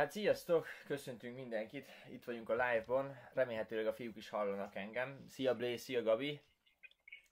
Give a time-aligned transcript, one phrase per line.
[0.00, 5.24] Hát sziasztok, köszöntünk mindenkit, itt vagyunk a live-ban, remélhetőleg a fiúk is hallanak engem.
[5.28, 6.40] Szia Blaze, szia Gabi!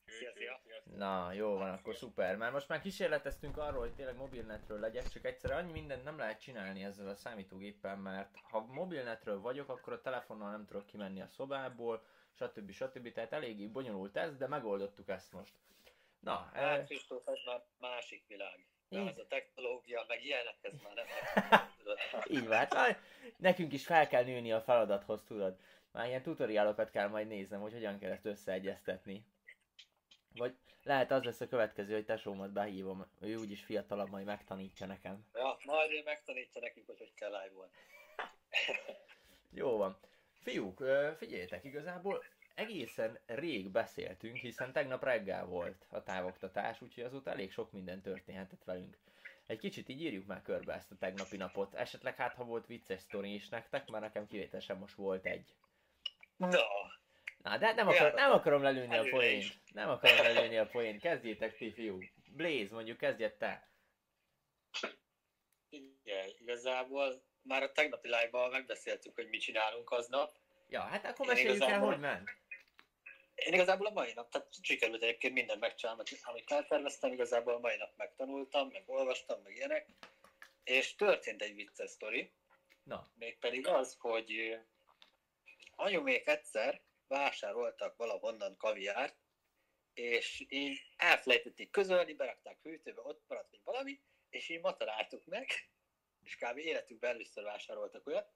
[0.07, 0.61] Szia, szia.
[0.97, 2.37] Na, jó van, akkor szuper.
[2.37, 6.41] Már most már kísérleteztünk arról, hogy tényleg mobilnetről legyek, csak egyszer annyi mindent nem lehet
[6.41, 11.29] csinálni ezzel a számítógéppel, mert ha mobilnetről vagyok, akkor a telefonnal nem tudok kimenni a
[11.29, 12.71] szobából, stb.
[12.71, 13.13] stb.
[13.13, 15.53] Tehát eléggé bonyolult ez, de megoldottuk ezt most.
[16.21, 18.67] Na, eh, Hát Kristóf, ez már másik világ.
[18.89, 21.07] De az a technológia, meg ilyenek, ez már nem
[22.27, 22.57] így van.
[22.57, 23.01] Hát,
[23.37, 25.57] nekünk is fel kell nőni a feladathoz, tudod.
[25.93, 29.25] Már ilyen tutoriálokat kell majd néznem, hogy hogyan kell ezt összeegyeztetni.
[30.35, 35.27] Vagy lehet az lesz a következő, hogy tesómat behívom, ő úgyis fiatalabb, majd megtanítja nekem.
[35.35, 37.73] Ja, majd ő megtanítja nekünk, hogy hogy kell live-olni.
[39.51, 39.99] Jó van.
[40.43, 40.85] Fiúk,
[41.17, 42.25] figyeljetek, igazából
[42.59, 48.65] egészen rég beszéltünk, hiszen tegnap reggel volt a távoktatás, úgyhogy azóta elég sok minden történhetett
[48.65, 48.99] velünk.
[49.47, 51.75] Egy kicsit így írjuk már körbe ezt a tegnapi napot.
[51.75, 55.55] Esetleg hát, ha volt vicces sztori is nektek, mert nekem kivételesen most volt egy.
[56.37, 56.49] Na,
[57.43, 59.61] Na, de nem, akar, nem akarom lelőni a poént.
[59.73, 61.01] Nem akarom lelőni a poént.
[61.01, 61.99] Kezdjétek ti, fiú.
[62.31, 63.69] Blaze, mondjuk kezdjed te.
[65.69, 70.31] igen, igazából már a tegnapi live-ban megbeszéltük, hogy mit csinálunk aznap.
[70.69, 72.31] Ja, hát akkor Én meséljük el, igazából- hogy ment.
[73.47, 77.77] Én igazából a mai nap, tehát sikerült egyébként mindent megcsinálni, amit elterveztem, igazából a mai
[77.77, 79.87] nap megtanultam, meg olvastam, meg ilyenek.
[80.65, 82.33] És történt egy vicces sztori,
[82.89, 84.59] Na, mégpedig az, hogy
[85.77, 89.17] anyumék egyszer vásároltak valahonnan kaviárt,
[89.95, 94.01] és így elfelejtették közölni, berakták hűtőbe, ott maradt még valami,
[94.31, 95.47] és így ma találtuk meg,
[96.25, 96.59] és kb.
[96.59, 98.33] életükben először vásároltak olyat,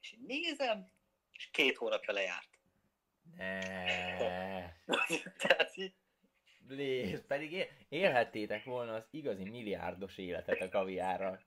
[0.00, 0.90] és így nézem,
[1.32, 2.48] és két hónapja lejárt.
[3.36, 4.72] Ne.
[6.66, 11.40] Blaze, pedig él, élhettétek volna az igazi milliárdos életet a kaviárral.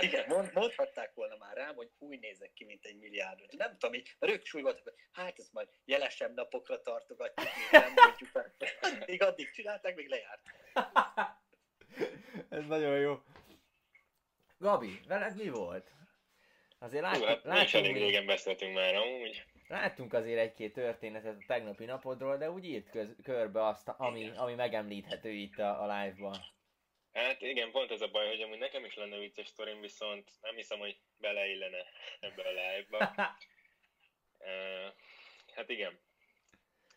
[0.00, 3.46] igen, mond, mondhatták volna már rám, hogy úgy nézek ki, mint egy milliárdos.
[3.56, 7.92] Nem tudom, így, mert ők voltak, hogy hát ezt majd jelesebb napokra tartogatjuk, még nem
[7.94, 8.54] mondjuk el.
[9.06, 10.42] Még addig csinálták, még lejárt.
[12.48, 13.22] Ez nagyon jó.
[14.58, 15.90] Gabi, veled mi volt?
[16.78, 19.44] Azért Hú, láttuk, hát láttunk, elég régen beszéltünk már amúgy.
[19.72, 24.54] Láttunk azért egy-két történetet a tegnapi napodról, de úgy írt köz, körbe azt, ami, ami
[24.54, 26.36] megemlíthető itt a, a live-ban.
[27.12, 30.54] Hát igen, pont ez a baj, hogy amúgy nekem is lenne vicces sztorim, viszont nem
[30.54, 31.84] hiszem, hogy beleillene
[32.20, 33.14] ebbe a live-ba.
[34.44, 34.92] Uh,
[35.54, 36.00] hát igen.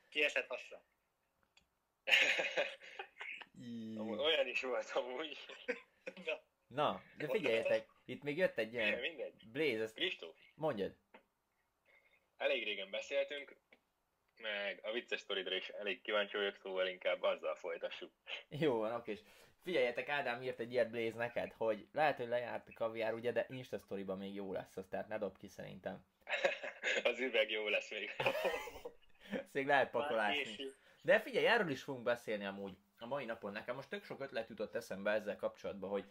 [0.09, 0.81] Kiesett hasra.
[3.97, 5.37] Amúgy olyan is volt amúgy.
[6.25, 8.99] Na, Na, de figyeljetek, itt még jött egy ilyen...
[8.99, 9.47] mindegy.
[9.51, 10.95] Blaze, ezt Kristóf, mondjad.
[12.37, 13.55] Elég régen beszéltünk,
[14.37, 18.11] meg a vicces sztoridra is elég kíváncsi vagyok, szóval inkább azzal folytassuk.
[18.49, 19.19] Jó van, oké.
[19.63, 23.45] Figyeljetek, Ádám írt egy ilyet Blaze neked, hogy lehet, hogy lejárt a kaviár, ugye, de
[23.49, 26.05] Insta sztoriban még jó lesz az, tehát ne dob ki szerintem.
[27.03, 28.09] az üveg jó lesz még.
[29.39, 30.65] Ezt még lehet pakolásni.
[31.01, 33.51] De figyelj, erről is fogunk beszélni amúgy a mai napon.
[33.51, 36.05] Nekem most tök sok ötlet jutott eszembe ezzel kapcsolatban, hogy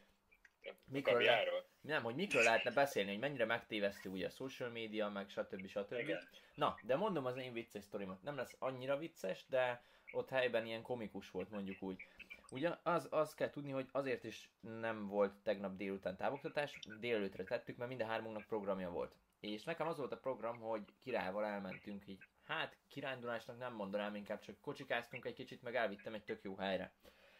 [0.84, 1.44] mikről, le,
[1.80, 5.66] nem, hogy mikről lehetne beszélni, hogy mennyire megtévesztő ugye a social media, meg stb.
[5.66, 5.98] stb.
[5.98, 6.28] Igen.
[6.54, 8.22] Na, de mondom az én vicces sztorimat.
[8.22, 12.06] Nem lesz annyira vicces, de ott helyben ilyen komikus volt mondjuk úgy.
[12.50, 17.76] Ugye az, az kell tudni, hogy azért is nem volt tegnap délután távoktatás, délelőtre tettük,
[17.76, 19.14] mert minden hármunknak programja volt.
[19.40, 22.22] És nekem az volt a program, hogy királyval elmentünk így.
[22.44, 26.92] Hát kirándulásnak nem mondanám, inkább csak kocsikáztunk egy kicsit, meg elvittem egy tök jó helyre.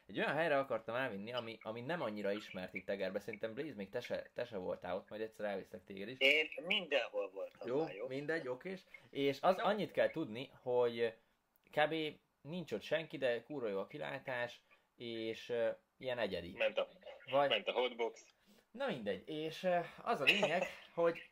[0.06, 3.18] Egy olyan helyre akartam elvinni, ami, ami nem annyira ismert itt Egerbe.
[3.20, 6.18] Szerintem Blaze még te se, te se voltál ott, majd egyszer elviszlek téged is.
[6.18, 8.06] Én mindenhol voltam Jó, már, jó?
[8.08, 8.80] mindegy, okés.
[9.10, 11.14] És az annyit kell tudni, hogy
[11.70, 11.94] kb.
[12.40, 14.60] nincs ott senki, de kurva jó a kilátás,
[14.96, 16.54] és uh, ilyen egyedi.
[16.58, 16.88] Ment a,
[17.30, 18.26] Vagy, ment a hotbox.
[18.70, 20.62] na mindegy, és uh, az a lényeg,
[20.94, 21.28] hogy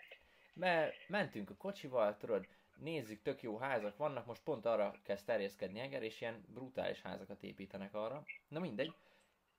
[0.54, 2.46] me- mentünk a kocsival, tudod,
[2.82, 7.42] nézzük, tök jó házak vannak, most pont arra kezd terjeszkedni Eger, és ilyen brutális házakat
[7.42, 8.22] építenek arra.
[8.48, 8.94] Na mindegy,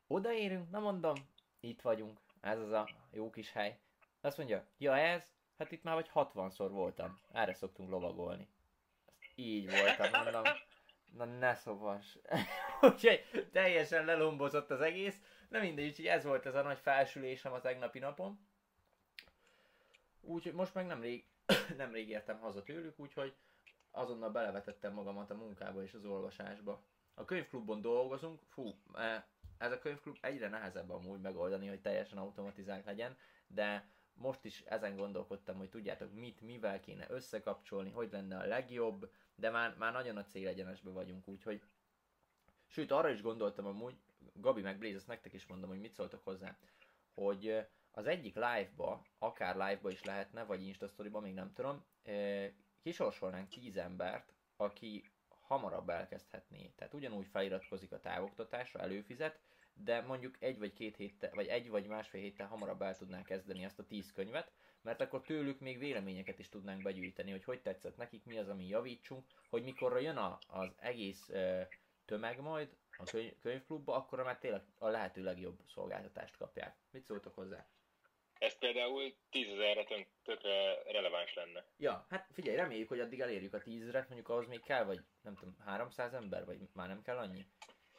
[0.07, 1.15] odaérünk, na mondom,
[1.59, 3.79] itt vagyunk, ez az a jó kis hely.
[4.21, 5.31] Azt mondja, ja ez?
[5.57, 8.47] Hát itt már vagy 60-szor voltam, erre szoktunk lovagolni.
[9.19, 10.43] Azt így voltam, mondom,
[11.13, 12.17] na ne szovas.
[12.81, 15.21] Úgyhogy teljesen lelombozott az egész.
[15.49, 18.47] Na mindegy, úgyhogy ez volt ez a nagy felsülésem a tegnapi napon.
[20.21, 21.25] Úgyhogy most meg nemrég,
[21.77, 23.35] nemrég értem haza tőlük, úgyhogy
[23.91, 26.83] azonnal belevetettem magamat a munkába és az olvasásba.
[27.13, 32.85] A könyvklubban dolgozunk, fú, e, ez a könyvklub egyre nehezebb amúgy megoldani, hogy teljesen automatizált
[32.85, 33.17] legyen,
[33.47, 39.11] de most is ezen gondolkodtam, hogy tudjátok mit, mivel kéne összekapcsolni, hogy lenne a legjobb,
[39.35, 41.61] de már, már nagyon a célegyenesbe vagyunk, úgyhogy
[42.67, 43.95] Sőt, arra is gondoltam amúgy,
[44.33, 46.57] Gabi meg Blaze, ezt nektek is mondom, hogy mit szóltok hozzá,
[47.13, 51.85] hogy az egyik live-ba, akár live-ba is lehetne, vagy Insta story még nem tudom,
[52.81, 56.73] kisorsolnánk 10 embert, aki hamarabb elkezdhetné.
[56.75, 59.39] Tehát ugyanúgy feliratkozik a távoktatásra, előfizet,
[59.73, 63.65] de mondjuk egy vagy két héttel, vagy egy vagy másfél héttel hamarabb el tudnánk kezdeni
[63.65, 64.51] azt a tíz könyvet,
[64.81, 68.67] mert akkor tőlük még véleményeket is tudnánk begyűjteni, hogy hogy tetszett nekik, mi az, ami
[68.67, 71.61] javítsunk, hogy mikorra jön a, az egész ö,
[72.05, 76.75] tömeg majd a könyv, könyvklubba, akkor már tényleg a lehető legjobb szolgáltatást kapják.
[76.91, 77.65] Mit szóltok hozzá?
[78.43, 79.85] Ez például 10 ezerre
[80.23, 81.65] tökre releváns lenne.
[81.77, 85.35] Ja, hát figyelj, reméljük, hogy addig elérjük a 10 mondjuk ahhoz még kell, vagy nem
[85.35, 87.45] tudom, 300 ember, vagy már nem kell annyi?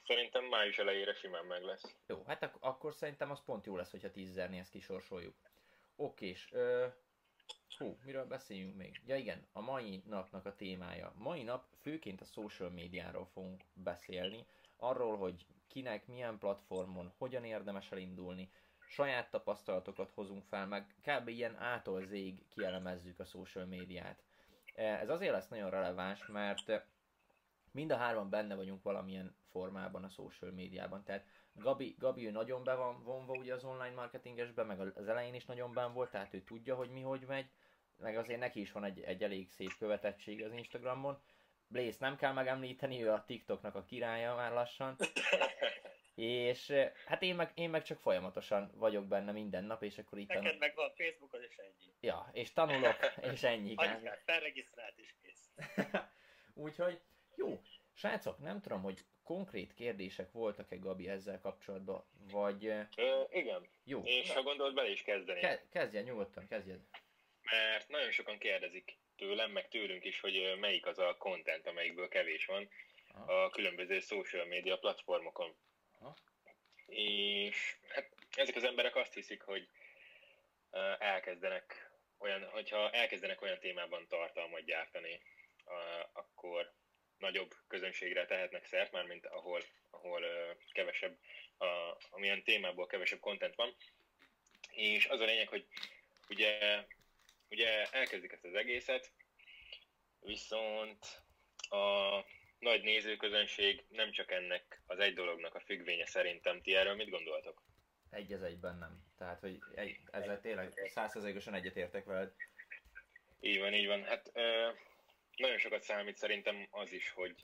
[0.06, 1.96] Szerintem május elejére simán meg lesz.
[2.06, 5.34] Jó, hát ak- akkor szerintem az pont jó lesz, hogyha 10 ezernél ezt kisorsoljuk.
[5.96, 6.86] Okés, ö,
[7.78, 9.00] hú, miről beszéljünk még?
[9.06, 11.12] Ja igen, a mai napnak a témája.
[11.16, 14.46] Mai nap főként a social médiáról fogunk beszélni,
[14.76, 18.50] arról, hogy kinek, milyen platformon, hogyan érdemes elindulni,
[18.94, 21.28] saját tapasztalatokat hozunk fel, meg kb.
[21.28, 24.22] ilyen ától zég kielemezzük a social médiát.
[24.74, 26.86] Ez azért lesz nagyon releváns, mert
[27.70, 31.04] mind a hárman benne vagyunk valamilyen formában a social médiában.
[31.04, 35.34] Tehát Gabi, Gabi ő nagyon be van vonva ugye az online marketingesbe, meg az elején
[35.34, 37.50] is nagyon ben volt, tehát ő tudja, hogy mi hogy megy,
[37.96, 41.18] meg azért neki is van egy, egy elég szép követettség az Instagramon.
[41.66, 44.96] Blaze nem kell megemlíteni, ő a TikToknak a királya már lassan.
[46.14, 46.72] És
[47.06, 50.28] hát én meg, én meg csak folyamatosan vagyok benne minden nap, és akkor itt...
[50.28, 50.58] Neked tanul...
[50.58, 51.92] meg van Facebookon, és ennyi.
[52.00, 52.96] Ja, és tanulok,
[53.32, 53.74] és ennyi.
[53.76, 55.50] Annyi, felregisztrált is kész.
[56.54, 57.00] Úgyhogy,
[57.36, 57.62] jó,
[57.92, 62.66] srácok, nem tudom, hogy konkrét kérdések voltak-e Gabi ezzel kapcsolatban, vagy...
[62.96, 63.68] Ö, igen.
[63.84, 64.02] Jó.
[64.04, 65.40] És ha gondolod, bele is kezdeni.
[65.40, 66.80] Ke- kezdjen, nyugodtan, kezdjed.
[67.42, 72.46] Mert nagyon sokan kérdezik tőlem, meg tőlünk is, hogy melyik az a content, amelyikből kevés
[72.46, 72.68] van
[73.12, 73.44] Aha.
[73.44, 75.56] a különböző social media platformokon.
[76.86, 79.68] És hát ezek az emberek azt hiszik, hogy
[80.98, 85.20] elkezdenek olyan, hogyha elkezdenek olyan témában tartalmat gyártani,
[86.12, 86.72] akkor
[87.18, 90.22] nagyobb közönségre tehetnek szert, már mint ahol, ahol
[90.72, 91.18] kevesebb,
[91.58, 91.66] a,
[92.10, 93.74] amilyen témából kevesebb content van.
[94.70, 95.66] És az a lényeg, hogy
[96.28, 96.84] ugye,
[97.50, 99.10] ugye elkezdik ezt az egészet,
[100.20, 101.22] viszont
[101.68, 102.18] a
[102.64, 106.62] nagy nézőközönség nem csak ennek az egy dolognak a függvénye szerintem.
[106.62, 107.62] Ti erről mit gondoltok?
[108.10, 109.04] Egy az egyben nem.
[109.18, 112.32] Tehát, hogy egy, ezzel tényleg százszerzékosan egyetértek veled.
[113.40, 114.04] Így van, így van.
[114.04, 114.68] Hát ö,
[115.36, 117.34] nagyon sokat számít szerintem az is, hogy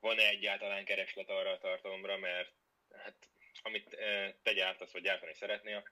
[0.00, 2.52] van-e egyáltalán kereslet arra a tartalomra, mert
[2.92, 3.28] hát
[3.62, 5.88] amit ö, te gyártasz, vagy gyártani szeretnél,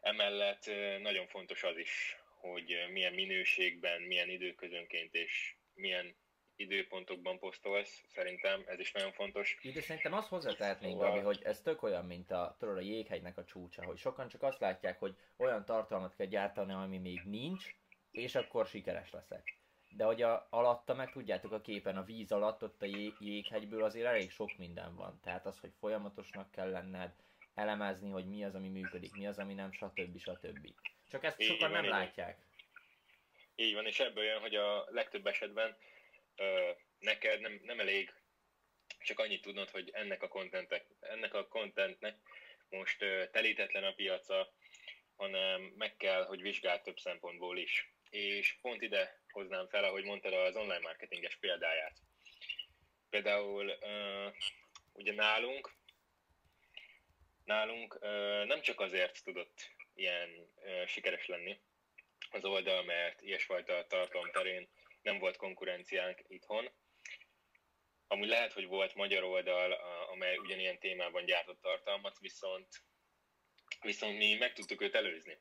[0.00, 6.14] emellett ö, nagyon fontos az is, hogy milyen minőségben, milyen időközönként és milyen
[6.56, 9.58] időpontokban posztolsz, szerintem ez is nagyon fontos.
[9.62, 11.08] Ide szerintem azt hozzátehetnénk, szóval...
[11.08, 14.42] Gabi, hogy ez tök olyan, mint a, tudod, a jéghegynek a csúcsa, hogy sokan csak
[14.42, 17.74] azt látják, hogy olyan tartalmat kell gyártani, ami még nincs,
[18.10, 19.56] és akkor sikeres leszek.
[19.96, 23.84] De hogy a, alatta meg tudjátok a képen, a víz alatt, ott a jég, jéghegyből
[23.84, 25.20] azért elég sok minden van.
[25.22, 27.12] Tehát az, hogy folyamatosnak kell lenned,
[27.54, 30.18] elemezni, hogy mi az, ami működik, mi az, ami nem, stb.
[30.18, 30.68] stb.
[31.10, 32.38] Csak ezt sokan nem látják.
[33.56, 35.76] Így van, és ebből jön, hogy a legtöbb esetben
[36.98, 38.12] neked nem, nem elég
[39.04, 42.16] csak annyit tudnod, hogy ennek a, contentek, ennek a contentnek
[42.68, 42.98] most
[43.30, 44.52] telítetlen a piaca,
[45.16, 47.90] hanem meg kell, hogy vizsgál több szempontból is.
[48.10, 51.96] És pont ide hoznám fel, ahogy mondtad az online marketinges példáját.
[53.10, 54.34] Például uh,
[54.92, 55.72] ugye nálunk,
[57.44, 61.60] nálunk uh, nem csak azért tudott ilyen uh, sikeres lenni
[62.30, 64.68] az oldal, mert ilyesfajta tartalom terén
[65.02, 66.70] nem volt konkurenciánk itthon.
[68.06, 69.72] Amúgy lehet, hogy volt magyar oldal,
[70.12, 72.68] amely ugyanilyen témában gyártott tartalmat, viszont,
[73.80, 75.38] viszont mi meg tudtuk őt előzni.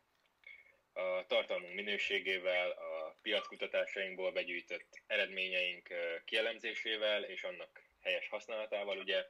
[0.94, 5.90] A tartalmunk minőségével, a piackutatásainkból begyűjtött eredményeink
[6.26, 9.26] kielemzésével és annak helyes használatával, ugye,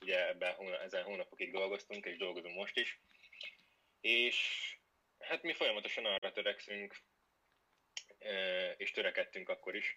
[0.00, 3.00] ugye ebben ezen hónapokig dolgoztunk, és dolgozunk most is.
[4.00, 4.68] És
[5.18, 6.96] hát mi folyamatosan arra törekszünk,
[8.76, 9.96] és törekedtünk akkor is,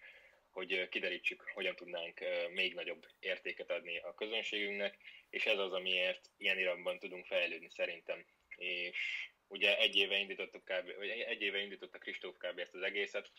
[0.50, 4.96] hogy kiderítsük, hogyan tudnánk még nagyobb értéket adni a közönségünknek,
[5.30, 8.26] és ez az, amiért ilyen iramban tudunk fejlődni szerintem.
[8.56, 12.58] És ugye egy éve indítottuk kb, vagy egy éve indította Kristóf kb.
[12.58, 13.30] ezt az egészet,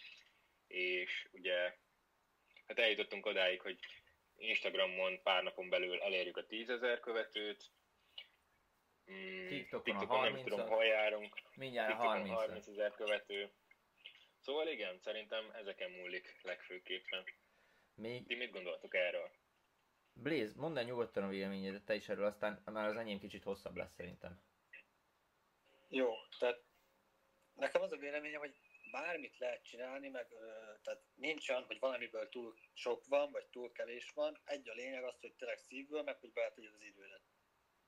[0.67, 1.55] és ugye
[2.67, 3.79] hát eljutottunk odáig, hogy
[4.37, 7.71] Instagramon pár napon belül elérjük a 10 ezer követőt,
[9.11, 11.35] mm, TikTokon, TikTokon nem tudom, hol járunk.
[11.55, 13.51] Mindjárt 30 ezer követő.
[14.43, 17.23] Szóval igen, szerintem ezeken múlik legfőképpen.
[17.95, 18.25] Még...
[18.25, 19.31] Ti mit gondoltok erről?
[20.13, 23.75] Blaze, mondd el nyugodtan a véleményedet te is erről, aztán már az enyém kicsit hosszabb
[23.75, 24.41] lesz szerintem.
[25.89, 26.63] Jó, tehát
[27.53, 28.55] nekem az a véleményem, hogy
[28.91, 30.27] bármit lehet csinálni, meg
[30.81, 34.41] tehát nincs olyan, hogy valamiből túl sok van, vagy túl kevés van.
[34.45, 37.21] Egy a lényeg az, hogy tényleg szívből, meg hogy beletegyed az idődet.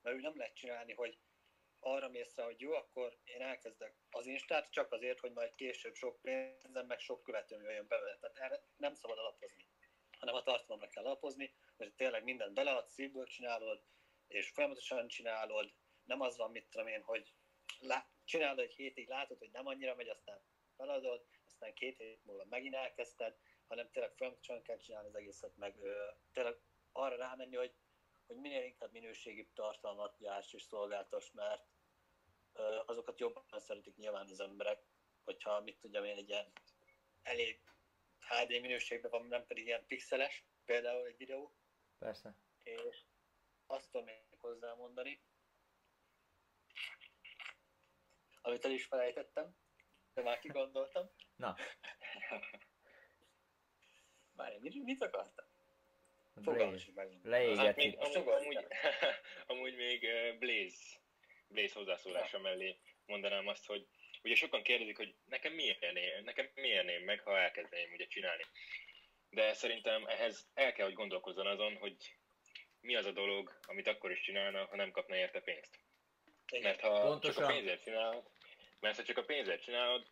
[0.02, 1.18] Mert úgy nem lehet csinálni, hogy
[1.86, 5.96] arra mész rá, hogy jó, akkor én elkezdek az Instát csak azért, hogy majd később
[5.96, 8.18] sok pénzem, meg sok követőm jöjjön be.
[8.20, 9.68] Tehát erre nem szabad alapozni,
[10.20, 13.84] hanem a tartalomra kell alapozni, hogy tényleg mindent beleadsz, szívből csinálod,
[14.28, 15.74] és folyamatosan csinálod,
[16.04, 17.34] nem az van, mit tudom én, hogy
[17.80, 20.42] lá- csinálod egy hétig, látod, hogy nem annyira megy, aztán
[20.76, 23.36] feladod, aztán két hét múlva megint elkezdted,
[23.68, 26.56] hanem tényleg folyamatosan kell csinálni az egészet, meg ö, tényleg
[26.92, 27.74] arra rámenni, hogy,
[28.28, 31.74] hogy minél inkább minőségi tartalmat gyárts és szolgáltass, mert
[32.86, 34.84] azokat jobban szeretik nyilván az emberek,
[35.24, 36.52] hogyha mit tudjam én, egy ilyen
[37.22, 37.62] elég
[38.20, 41.56] HD minőségben van, nem pedig ilyen pixeles, például egy videó,
[42.00, 42.36] Persze.
[42.64, 43.04] és
[43.68, 45.22] azt tudom még hozzámondani,
[48.42, 49.56] amit el is felejtettem,
[50.14, 51.10] de már kigondoltam.
[51.36, 51.56] Na.
[54.32, 55.46] Várj, mit, mit akartam?
[56.44, 56.92] Fogalmas.
[57.24, 57.66] Leégetjük.
[57.66, 58.68] Hát még, amúgy, amúgy,
[59.48, 60.08] amúgy még
[60.40, 61.00] Blaze,
[61.48, 63.88] Blaze hozzászólása mellé mondanám azt, hogy
[64.24, 68.44] ugye sokan kérdezik, hogy nekem miért érném, nekem mi érném meg, ha elkezdeném ugye csinálni.
[69.30, 71.96] De szerintem ehhez el kell, hogy gondolkozzon azon, hogy
[72.82, 75.80] mi az a dolog, amit akkor is csinálna, ha nem kapna érte pénzt.
[76.62, 77.34] Mert ha Pontosan.
[77.34, 78.30] csak a pénzért csinálod,
[78.80, 80.08] mert ha csak a pénzért csinálod,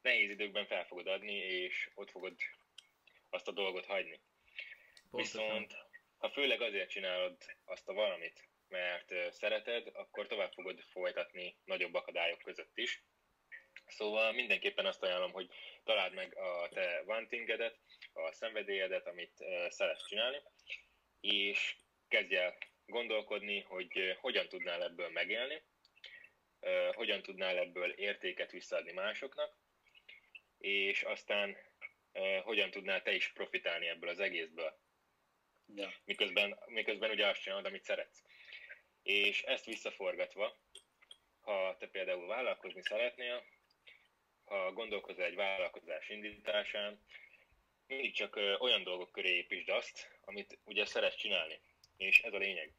[0.00, 2.36] nehéz időkben fel fogod adni, és ott fogod
[3.30, 4.20] azt a dolgot hagyni.
[5.10, 5.42] Pontosan.
[5.42, 5.76] Viszont,
[6.16, 12.38] ha főleg azért csinálod azt a valamit, mert szereted, akkor tovább fogod folytatni nagyobb akadályok
[12.42, 13.02] között is.
[13.86, 15.50] Szóval mindenképpen azt ajánlom, hogy
[15.84, 17.78] találd meg a te wantingedet,
[18.12, 20.42] a szenvedélyedet, amit szeretsz csinálni,
[21.20, 21.76] és
[22.08, 22.56] kezdj el
[22.86, 25.62] gondolkodni, hogy hogyan tudnál ebből megélni,
[26.92, 29.56] hogyan tudnál ebből értéket visszaadni másoknak,
[30.58, 31.56] és aztán
[32.42, 34.78] hogyan tudnál te is profitálni ebből az egészből
[35.74, 35.92] Ja.
[36.04, 38.22] miközben, miközben ugye azt csinálod, amit szeretsz.
[39.06, 40.56] És ezt visszaforgatva,
[41.40, 43.42] ha te például vállalkozni szeretnél,
[44.44, 47.04] ha gondolkozol egy vállalkozás indításán,
[47.86, 51.60] mindig csak olyan dolgok köré építsd azt, amit ugye szeretsz csinálni.
[51.96, 52.72] És ez a lényeg.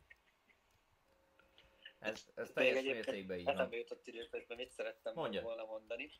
[1.99, 3.53] Ez, ez teljes mértékben így van.
[3.53, 5.43] Eszembe jutott időközben, mit szerettem Mondjad.
[5.43, 6.11] volna mondani.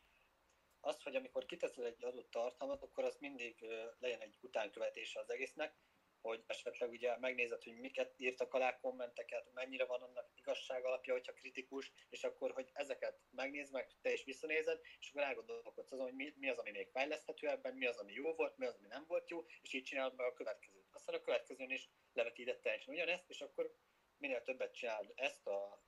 [0.80, 3.64] Azt, hogy amikor kiteszel egy adott tartalmat, akkor az mindig
[3.98, 5.74] legyen egy utánkövetése az egésznek,
[6.20, 11.32] hogy esetleg ugye megnézed, hogy miket írtak alá kommenteket, mennyire van annak igazság alapja, hogyha
[11.32, 16.14] kritikus, és akkor, hogy ezeket megnézd meg, te is visszanézed, és akkor elgondolkodsz azon, hogy
[16.14, 18.86] mi, mi az, ami még fejleszthető ebben, mi az, ami jó volt, mi az, ami
[18.86, 20.88] nem volt jó, és így csinálod meg a következőt.
[20.90, 23.74] Aztán a következőn is levetíted teljesen ugyanezt, és akkor
[24.16, 25.82] minél többet csinálod ezt a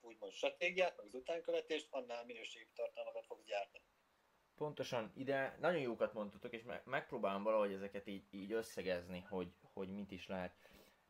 [0.00, 3.84] úgymond stratégiát, meg az utánkövetést, annál minőségi tartalmakat fogsz gyártani.
[4.54, 9.88] Pontosan, ide nagyon jókat mondtatok, és me- megpróbálom valahogy ezeket így, így összegezni, hogy, hogy
[9.88, 10.54] mit is lehet.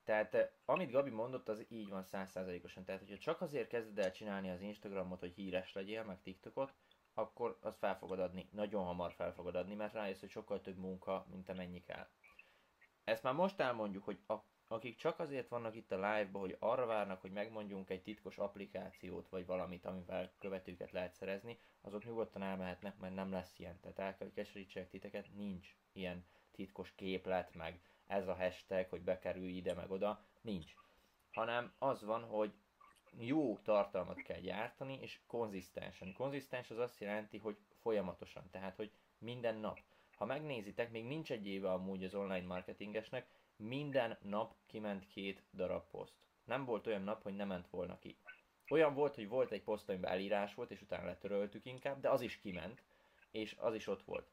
[0.04, 2.84] Tehát eh, amit Gabi mondott, az így van százszázalékosan.
[2.84, 6.74] Tehát, hogyha csak azért kezded el csinálni az Instagramot, hogy híres legyél, meg TikTokot,
[7.14, 8.48] akkor azt fel fogod adni.
[8.52, 12.08] Nagyon hamar fel fogod adni, mert rájössz, hogy sokkal több munka, mint amennyi kell.
[13.04, 14.34] Ezt már most elmondjuk, hogy a,
[14.66, 19.28] akik csak azért vannak itt a live-ba, hogy arra várnak, hogy megmondjunk egy titkos applikációt,
[19.28, 23.80] vagy valamit, amivel követőket lehet szerezni, azok nyugodtan elmehetnek, mert nem lesz ilyen.
[23.80, 29.52] Tehát el kell, hogy titeket, nincs ilyen titkos képlet, meg ez a hashtag, hogy bekerülj
[29.52, 30.74] ide, meg oda, nincs.
[31.32, 32.52] Hanem az van, hogy
[33.18, 36.12] jó tartalmat kell gyártani, és konzisztensen.
[36.12, 39.80] Konzisztens az azt jelenti, hogy folyamatosan, tehát, hogy minden nap.
[40.16, 45.90] Ha megnézitek, még nincs egy éve amúgy az online marketingesnek, minden nap kiment két darab
[45.90, 46.14] poszt.
[46.44, 48.16] Nem volt olyan nap, hogy nem ment volna ki.
[48.70, 52.20] Olyan volt, hogy volt egy poszt, amiben elírás volt, és utána letöröltük inkább, de az
[52.20, 52.82] is kiment,
[53.30, 54.28] és az is ott volt.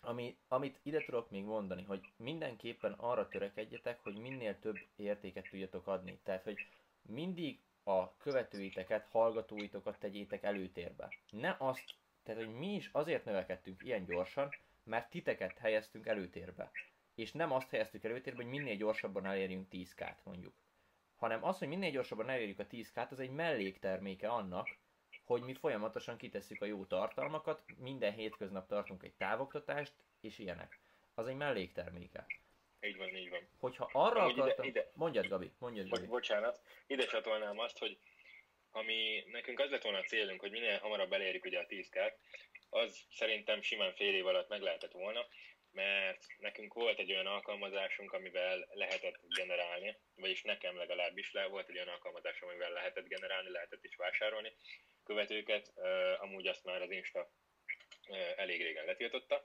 [0.00, 5.86] Ami, amit ide tudok még mondani, hogy mindenképpen arra törekedjetek, hogy minél több értéket tudjatok
[5.86, 6.18] adni.
[6.22, 6.58] Tehát, hogy
[7.02, 11.08] mindig a követőiteket, hallgatóitokat tegyétek előtérbe.
[11.30, 14.48] Ne azt, tehát, hogy mi is azért növekedtünk ilyen gyorsan,
[14.84, 16.70] mert titeket helyeztünk előtérbe.
[17.14, 20.54] És nem azt helyeztük előtérbe, hogy minél gyorsabban elérjünk 10k-t mondjuk.
[21.16, 24.68] Hanem az, hogy minél gyorsabban elérjük a 10k-t, az egy mellékterméke annak,
[25.28, 30.80] hogy mi folyamatosan kitesszük a jó tartalmakat, minden hétköznap tartunk egy távoktatást, és ilyenek.
[31.14, 32.26] Az egy mellékterméke.
[32.80, 33.48] Így van, így van.
[33.58, 34.66] Hogyha arra Amúgy ide- akartam...
[34.66, 36.06] ide- Mondjad, Gabi, mondjad, Gabi.
[36.06, 37.98] bocsánat, ide csatolnám azt, hogy
[38.70, 41.88] ami nekünk az lett volna a célunk, hogy minél hamarabb elérjük ugye a 10
[42.70, 45.26] az szerintem simán fél év alatt meg lehetett volna,
[45.72, 51.76] mert nekünk volt egy olyan alkalmazásunk, amivel lehetett generálni, vagyis nekem legalábbis le volt egy
[51.76, 54.52] olyan alkalmazás, amivel lehetett generálni, lehetett is vásárolni
[55.04, 55.72] követőket,
[56.18, 57.30] amúgy azt már az Insta
[58.36, 59.44] elég régen letiltotta.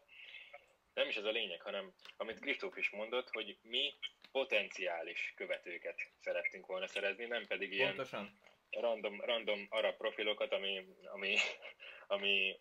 [0.94, 3.94] Nem is ez a lényeg, hanem amit Kristóf is mondott, hogy mi
[4.32, 8.40] potenciális követőket szerettünk volna szerezni, nem pedig ilyen Pontosan.
[8.70, 11.38] random, random arab profilokat, ami, ami,
[12.08, 12.60] ami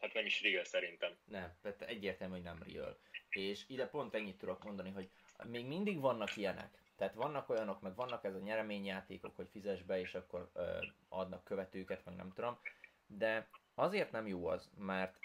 [0.00, 1.12] hát nem is real szerintem.
[1.24, 2.98] Nem, tehát egyértelmű, hogy nem real.
[3.30, 5.10] És ide pont ennyit tudok mondani, hogy
[5.44, 6.82] még mindig vannak ilyenek.
[6.96, 11.44] Tehát vannak olyanok, meg vannak ez a nyereményjátékok, hogy fizes be, és akkor ö, adnak
[11.44, 12.58] követőket, meg nem tudom.
[13.06, 15.16] De azért nem jó az, mert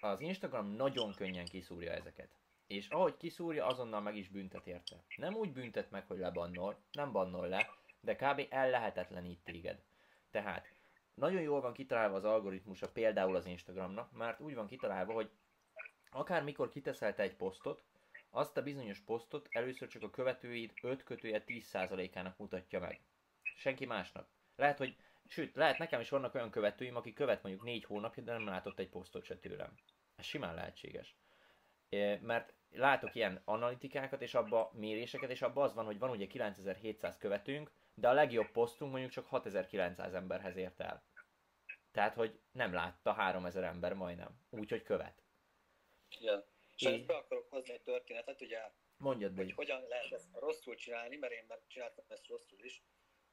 [0.00, 2.30] az Instagram nagyon könnyen kiszúrja ezeket.
[2.66, 5.04] És ahogy kiszúrja, azonnal meg is büntet érte.
[5.16, 8.46] Nem úgy büntet meg, hogy lebannol, nem bannol le, de kb.
[8.50, 9.82] ellehetetlenít téged.
[10.30, 10.72] Tehát
[11.18, 15.30] nagyon jól van kitalálva az algoritmusa például az Instagramnak, mert úgy van kitalálva, hogy
[16.10, 17.82] akár mikor kiteszel te egy posztot,
[18.30, 23.00] azt a bizonyos posztot először csak a követőid 5 kötője 10%-ának mutatja meg.
[23.56, 24.28] Senki másnak.
[24.56, 24.96] Lehet, hogy,
[25.26, 28.78] sőt, lehet nekem is vannak olyan követőim, akik követ mondjuk 4 hónapja, de nem látott
[28.78, 29.74] egy posztot se tőlem.
[30.16, 31.16] Ez simán lehetséges.
[32.20, 37.18] Mert látok ilyen analitikákat, és abba méréseket, és abban az van, hogy van ugye 9700
[37.18, 41.02] követőnk, de a legjobb posztunk mondjuk csak 6900 emberhez ért el.
[41.90, 44.40] Tehát, hogy nem látta 3000 ember majdnem.
[44.50, 45.22] Úgyhogy követ.
[46.08, 46.44] Igen.
[46.76, 49.42] És ezt be akarok hozni egy történetet, ugye, Mondjad be.
[49.42, 52.82] hogy hogyan lehet ezt rosszul csinálni, mert én már csináltam ezt rosszul is,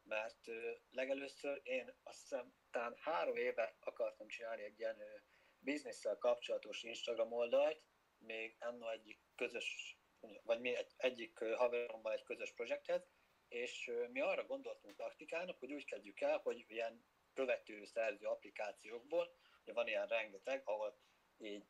[0.03, 5.15] mert ö, legelőször én azt hiszem talán három éve akartam csinálni egy ilyen ö,
[5.59, 7.81] bizniszsel kapcsolatos Instagram oldalt,
[8.17, 9.97] még anno egyik közös,
[10.43, 13.07] vagy mi egy, egyik haverommal egy közös projektet,
[13.47, 17.05] és ö, mi arra gondoltunk taktikának, hogy úgy kezdjük el, hogy ilyen
[17.35, 20.97] követő szerző applikációkból, ugye van ilyen rengeteg, ahol
[21.37, 21.65] így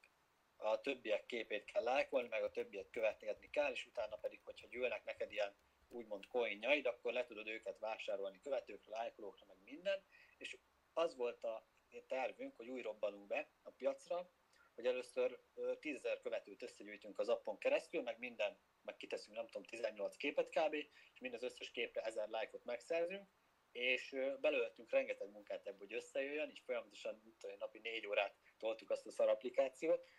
[0.57, 5.03] a többiek képét kell lájkolni, meg a többiek követni kell, és utána pedig, hogyha gyűlnek
[5.03, 5.55] neked ilyen
[5.87, 10.03] úgymond coinjaid, akkor le tudod őket vásárolni követőkre, lájkolókra, meg minden,
[10.37, 10.57] és
[10.93, 11.67] az volt a
[12.07, 14.29] tervünk, hogy új robbanunk be a piacra,
[14.75, 19.45] hogy először ö, 10 000 követőt összegyűjtünk az appon keresztül, meg minden, meg kiteszünk nem
[19.45, 23.27] tudom 18 képet kb, és mind az összes képre 1000 lájkot megszerzünk,
[23.75, 28.89] és belőltünk rengeteg munkát ebből, hogy összejöjjön, így folyamatosan mit tudom, napi 4 órát toltuk
[28.89, 30.09] azt a szar applikációt,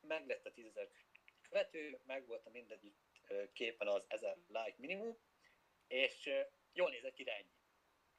[0.00, 0.78] meg lett a 10
[1.48, 2.96] követő, meg volt a mindegyik
[3.52, 5.18] képen az 1000 like minimum,
[5.86, 6.30] és
[6.72, 7.54] jól nézett ki, ennyi.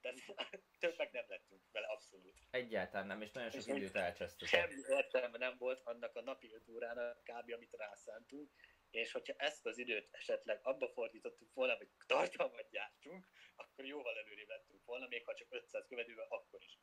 [0.01, 0.19] Tehát
[0.79, 2.39] többek nem lettünk vele abszolút.
[2.51, 4.47] Egyáltalán nem, és nagyon sok És időt elcsesztetek.
[4.47, 7.53] Semmi értelme nem volt annak a napi 5 órának kb.
[7.53, 8.51] amit rászántunk,
[8.93, 13.25] és hogyha ezt az időt esetleg abba fordítottuk volna, hogy tartalmat gyártsunk,
[13.55, 16.79] akkor jóval előrébb lettünk volna, még ha csak 500 követővel, akkor is.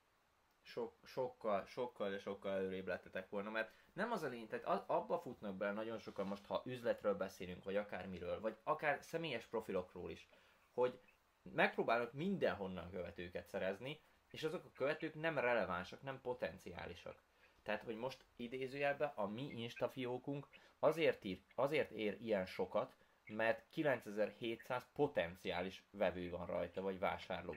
[0.63, 4.83] Sok, sokkal, sokkal, de sokkal előrébb lettetek volna, mert nem az a lény, tehát az,
[4.87, 10.11] abba futnak bele nagyon sokan most, ha üzletről beszélünk, vagy akármiről, vagy akár személyes profilokról
[10.11, 10.29] is,
[10.73, 11.01] hogy
[11.43, 17.23] megpróbálnak mindenhonnan követőket szerezni, és azok a követők nem relevánsak, nem potenciálisak.
[17.63, 20.49] Tehát, hogy most idézőjelben a mi Insta fiókunk
[20.81, 22.95] azért, ír, azért ér ilyen sokat,
[23.27, 27.55] mert 9700 potenciális vevő van rajta, vagy vásárló.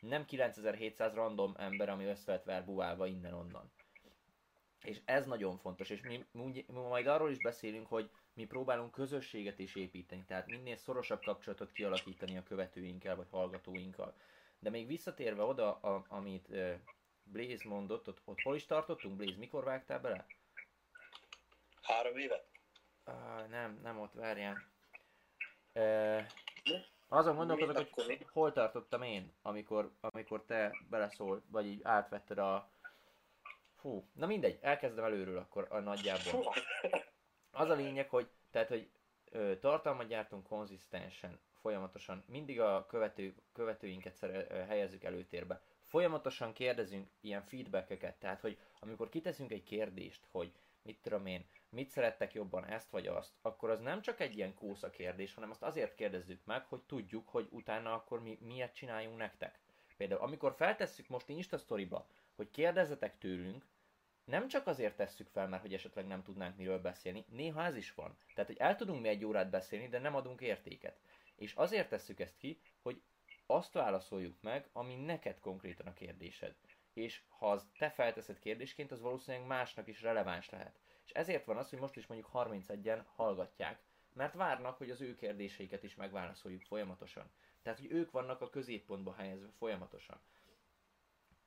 [0.00, 3.72] Nem 9700 random ember, ami össze lett verbuválva innen-onnan.
[4.82, 9.58] És ez nagyon fontos, és mi, mi, majd arról is beszélünk, hogy mi próbálunk közösséget
[9.58, 14.14] is építeni, tehát minél szorosabb kapcsolatot kialakítani a követőinkkel, vagy hallgatóinkkal.
[14.58, 16.48] De még visszatérve oda, a, amit
[17.22, 20.26] Blaze mondott, ott, ott hol is tartottunk, Blaze, mikor vágtál bele?
[21.82, 22.53] Három évet?
[23.06, 24.62] Uh, nem, nem ott, várjál.
[25.72, 26.22] Uh,
[27.08, 32.68] azon gondolkodok, akkor hogy hol tartottam én, amikor, amikor te beleszól, vagy így átvetted a...
[33.76, 36.54] Fú, na mindegy, elkezdem előről akkor a nagyjából.
[37.50, 38.88] Az a lényeg, hogy, tehát, hogy
[39.30, 45.60] ö, tartalmat gyártunk konzisztensen, folyamatosan, mindig a követő, követőinket szere, ö, helyezzük előtérbe.
[45.82, 51.90] Folyamatosan kérdezünk ilyen feedbackeket, tehát, hogy amikor kiteszünk egy kérdést, hogy mit tudom én, mit
[51.90, 55.62] szerettek jobban, ezt vagy azt, akkor az nem csak egy ilyen kósza kérdés, hanem azt
[55.62, 59.60] azért kérdezzük meg, hogy tudjuk, hogy utána akkor mi miért csináljunk nektek.
[59.96, 62.06] Például amikor feltesszük most Insta Storyba,
[62.36, 63.64] hogy kérdezzetek tőlünk,
[64.24, 67.94] nem csak azért tesszük fel, mert hogy esetleg nem tudnánk miről beszélni, néha ez is
[67.94, 68.16] van.
[68.34, 70.98] Tehát, hogy el tudunk mi egy órát beszélni, de nem adunk értéket.
[71.36, 73.02] És azért tesszük ezt ki, hogy
[73.46, 76.54] azt válaszoljuk meg, ami neked konkrétan a kérdésed.
[76.92, 80.78] És ha az te felteszed kérdésként, az valószínűleg másnak is releváns lehet.
[81.04, 85.14] És ezért van az, hogy most is mondjuk 31-en hallgatják, mert várnak, hogy az ő
[85.14, 87.30] kérdéseiket is megválaszoljuk folyamatosan.
[87.62, 90.20] Tehát, hogy ők vannak a középpontba helyezve folyamatosan.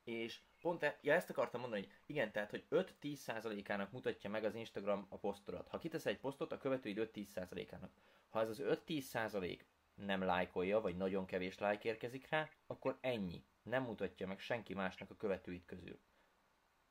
[0.04, 4.54] És pont e, ja, ezt akartam mondani, hogy igen, tehát, hogy 5-10%-ának mutatja meg az
[4.54, 5.68] Instagram a posztodat.
[5.68, 7.90] Ha kitesz egy posztot, a követőid 5-10%-ának.
[8.28, 9.60] Ha ez az 5-10%
[9.94, 13.44] nem lájkolja, vagy nagyon kevés lájk érkezik rá, akkor ennyi.
[13.62, 15.98] nem mutatja meg senki másnak a követőit közül.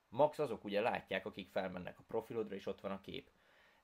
[0.08, 3.30] Max azok ugye látják, akik felmennek a profilodra, és ott van a kép.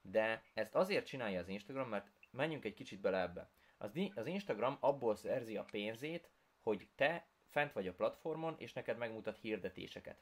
[0.02, 3.48] De ezt azért csinálja az Instagram, mert menjünk egy kicsit bele ebbe.
[3.78, 8.98] Az, az Instagram abból szerzi a pénzét, hogy te fent vagy a platformon, és neked
[8.98, 10.18] megmutat hirdetéseket.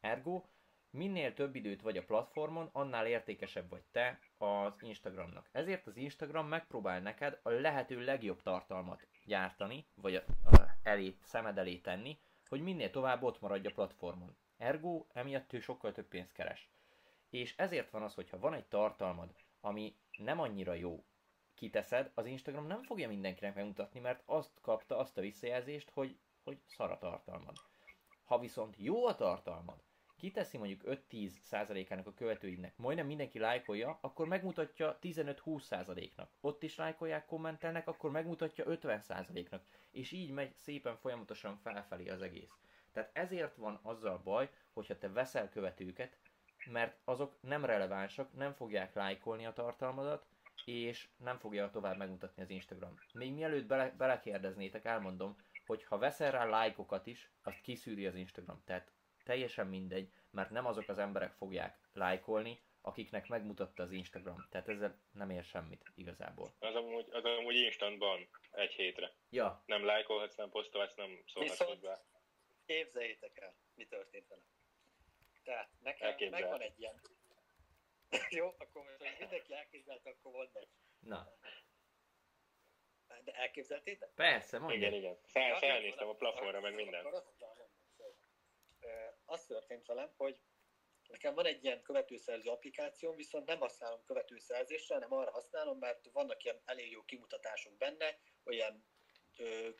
[0.00, 0.42] Ergo,
[0.90, 5.48] minél több időt vagy a platformon, annál értékesebb vagy te az Instagramnak.
[5.52, 11.58] Ezért az Instagram megpróbál neked a lehető legjobb tartalmat gyártani, vagy a, a elé, szemed
[11.58, 14.36] elé tenni, hogy minél tovább ott maradj a platformon.
[14.56, 16.70] Ergo, emiatt ő sokkal több pénzt keres.
[17.30, 21.04] És ezért van az, hogyha van egy tartalmad, ami nem annyira jó,
[21.54, 26.58] kiteszed, az Instagram nem fogja mindenkinek megmutatni, mert azt kapta azt a visszajelzést, hogy, hogy
[26.66, 27.56] szar a tartalmad.
[28.24, 29.82] Ha viszont jó a tartalmad,
[30.16, 36.30] kiteszi mondjuk 5-10 százalékának a követőinek, majdnem mindenki lájkolja, akkor megmutatja 15-20 százaléknak.
[36.40, 39.64] Ott is lájkolják, kommentelnek, akkor megmutatja 50 százaléknak.
[39.90, 42.58] És így megy szépen folyamatosan felfelé az egész.
[42.96, 46.16] Tehát ezért van azzal baj, hogyha te veszel követőket,
[46.66, 50.26] mert azok nem relevánsak, nem fogják lájkolni a tartalmadat,
[50.64, 52.94] és nem fogja tovább megmutatni az Instagram.
[53.12, 58.62] Még mielőtt bele, belekérdeznétek, elmondom, hogy ha veszel rá lájkokat is, azt kiszűri az Instagram.
[58.64, 58.92] Tehát
[59.24, 64.46] teljesen mindegy, mert nem azok az emberek fogják lájkolni, akiknek megmutatta az Instagram.
[64.50, 66.54] Tehát ezzel nem ér semmit igazából.
[66.58, 69.12] Az amúgy, az amúgy instantban egy hétre.
[69.30, 69.62] Ja.
[69.66, 71.98] Nem lájkolhatsz, nem posztolhatsz, nem szólhatsz hozzá.
[72.66, 74.42] Képzeljétek el, mi történt vele.
[75.44, 76.40] Tehát nekem Elképzel.
[76.40, 77.00] megvan egy ilyen...
[78.38, 80.68] Jó, akkor most, hogy mindenki elképzelte, akkor mondd meg.
[80.98, 81.38] Na.
[83.24, 84.10] De elképzeltétek?
[84.14, 84.76] Persze, mondja.
[84.76, 85.18] Igen, igen.
[85.24, 87.06] Fel, ja, felnéztem a plafonra, meg minden.
[89.24, 90.40] Az történt velem, hogy
[91.08, 96.44] nekem van egy ilyen követőszerző applikációm, viszont nem használom követőszerzésre, hanem arra használom, mert vannak
[96.44, 98.84] ilyen elég jó kimutatások benne, olyan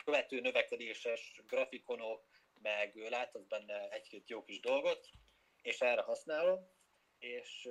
[0.04, 2.24] követő növekedéses grafikonok,
[2.62, 5.08] meg láthatsz benne egy-két jó kis dolgot,
[5.62, 6.70] és erre használom,
[7.18, 7.68] és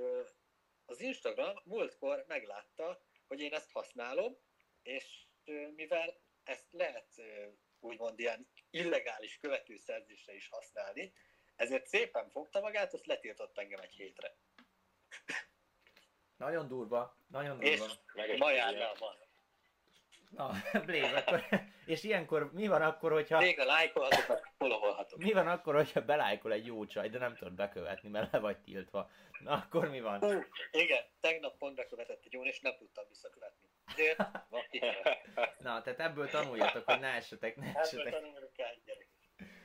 [0.85, 4.37] az Instagram múltkor meglátta, hogy én ezt használom,
[4.83, 5.25] és
[5.75, 7.21] mivel ezt lehet
[7.79, 11.13] úgymond ilyen illegális követőszerzésre is használni,
[11.55, 14.37] ezért szépen fogta magát, azt letiltott engem egy hétre.
[16.37, 17.85] Nagyon durva, nagyon durva.
[18.25, 19.24] És ma jár le a van.
[20.35, 20.51] Na,
[20.85, 21.43] Blaze, akkor,
[21.85, 23.39] és ilyenkor mi van akkor, hogyha...
[23.39, 24.79] Még a lájkolhatok, meg follow
[25.17, 28.57] Mi van akkor, hogyha belájkol egy jó csaj, de nem tudod bekövetni, mert le vagy
[28.57, 29.09] tiltva?
[29.39, 30.19] Na, akkor mi van?
[30.19, 33.69] Hú, igen, tegnap pont bekövetett egy jó, és nem tudtam visszakövetni.
[33.85, 34.17] Ezért
[35.59, 38.05] Na, tehát ebből tanuljatok, hogy ne essetek, ne essetek.
[38.05, 39.07] Ebből tanuljuk el, gyerek.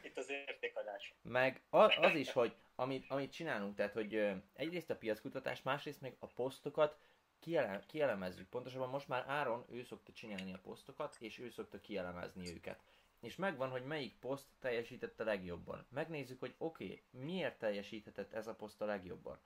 [0.03, 1.15] Itt az értékadás.
[1.23, 6.17] Meg az, az is, hogy amit, amit csinálunk, tehát hogy egyrészt a piackutatás, másrészt meg
[6.19, 6.97] a posztokat
[7.41, 8.49] kiele, kielemezzük.
[8.49, 12.83] Pontosabban most már Áron, ő szokta csinálni a posztokat, és ő szokta kielemezni őket.
[13.21, 15.87] És megvan, hogy melyik poszt teljesítette legjobban.
[15.89, 19.39] Megnézzük, hogy oké, okay, miért teljesíthetett ez a poszt a legjobban.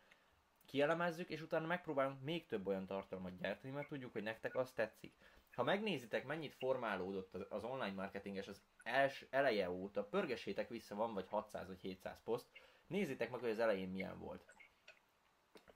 [0.67, 5.15] Kielemezzük, és utána megpróbálunk még több olyan tartalmat gyártani, mert tudjuk, hogy nektek azt tetszik.
[5.55, 11.27] Ha megnézitek, mennyit formálódott az online marketinges az els, eleje óta, pörgessétek vissza, van vagy
[11.29, 12.47] 600 vagy 700 poszt,
[12.87, 14.55] nézzétek meg, hogy az elején milyen volt.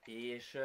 [0.05, 0.59] És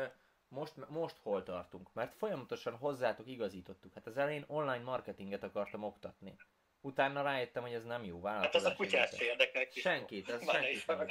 [0.53, 1.93] most, most hol tartunk?
[1.93, 3.93] Mert folyamatosan hozzátok igazítottuk.
[3.93, 6.35] Hát az elején online marketinget akartam oktatni.
[6.81, 8.61] Utána rájöttem, hogy ez nem jó vállalkozás.
[8.61, 9.65] Hát az a kutyát se érdekel.
[9.71, 11.07] Senkit, ez senkit nem.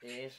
[0.00, 0.34] és,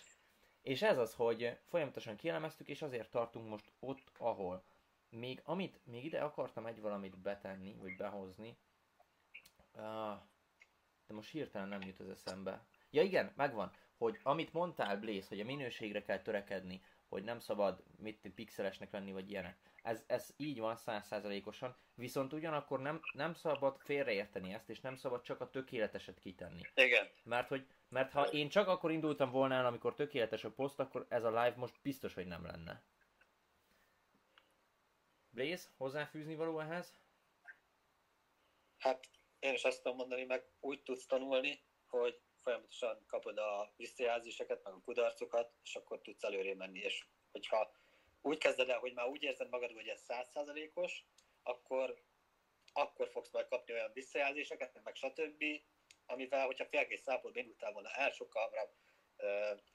[0.62, 4.64] és ez az, hogy folyamatosan kielemeztük, és azért tartunk most ott, ahol.
[5.10, 8.58] Még amit, még ide akartam egy valamit betenni, vagy behozni,
[11.08, 12.66] de most hirtelen nem jut az eszembe.
[12.90, 17.84] Ja igen, megvan, hogy amit mondtál Blaze, hogy a minőségre kell törekedni, hogy nem szabad
[17.98, 19.58] mit pixelesnek lenni, vagy ilyenek.
[19.84, 25.22] Ez, ez így van százszázalékosan, viszont ugyanakkor nem, nem szabad félreérteni ezt, és nem szabad
[25.22, 26.62] csak a tökéleteset kitenni.
[26.76, 27.10] Igen.
[27.24, 31.06] Mert, hogy, mert ha én csak akkor indultam volna el, amikor tökéletes a poszt, akkor
[31.10, 32.84] ez a live most biztos, hogy nem lenne.
[35.30, 36.98] Blaze, hozzáfűzni való ehhez?
[38.78, 42.20] Hát én is azt tudom mondani, meg úgy tudsz tanulni, hogy
[42.50, 46.80] folyamatosan kapod a visszajelzéseket, meg a kudarcokat, és akkor tudsz előre menni.
[46.80, 47.72] És hogyha
[48.22, 51.06] úgy kezded el, hogy már úgy érzed magad, hogy ez százszázalékos,
[51.44, 52.04] akkor,
[52.74, 55.44] akkor fogsz majd kapni olyan visszajelzéseket, meg stb.,
[56.06, 58.74] amivel, hogyha félkész szápolba indultál volna el, sokkal hamarabb,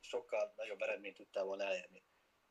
[0.00, 2.02] sokkal nagyobb eredményt tudtál volna elérni.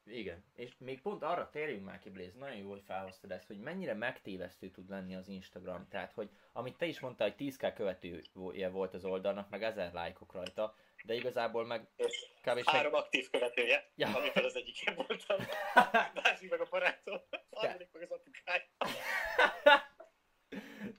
[0.05, 3.59] Igen, és még pont arra térjünk már ki, Blaze, nagyon jó, hogy felhoztad ezt, hogy
[3.59, 5.87] mennyire megtévesztő tud lenni az Instagram.
[5.89, 10.33] Tehát, hogy amit te is mondtál, hogy 10k követője volt az oldalnak, meg 1000 lájkok
[10.33, 11.87] rajta, de igazából meg...
[11.95, 12.67] És kb.
[12.69, 13.01] három meg...
[13.01, 14.07] aktív követője, ja.
[14.07, 15.37] amikor az egyik én voltam.
[16.23, 18.63] Másik meg a barátom, harmadik meg az apukája.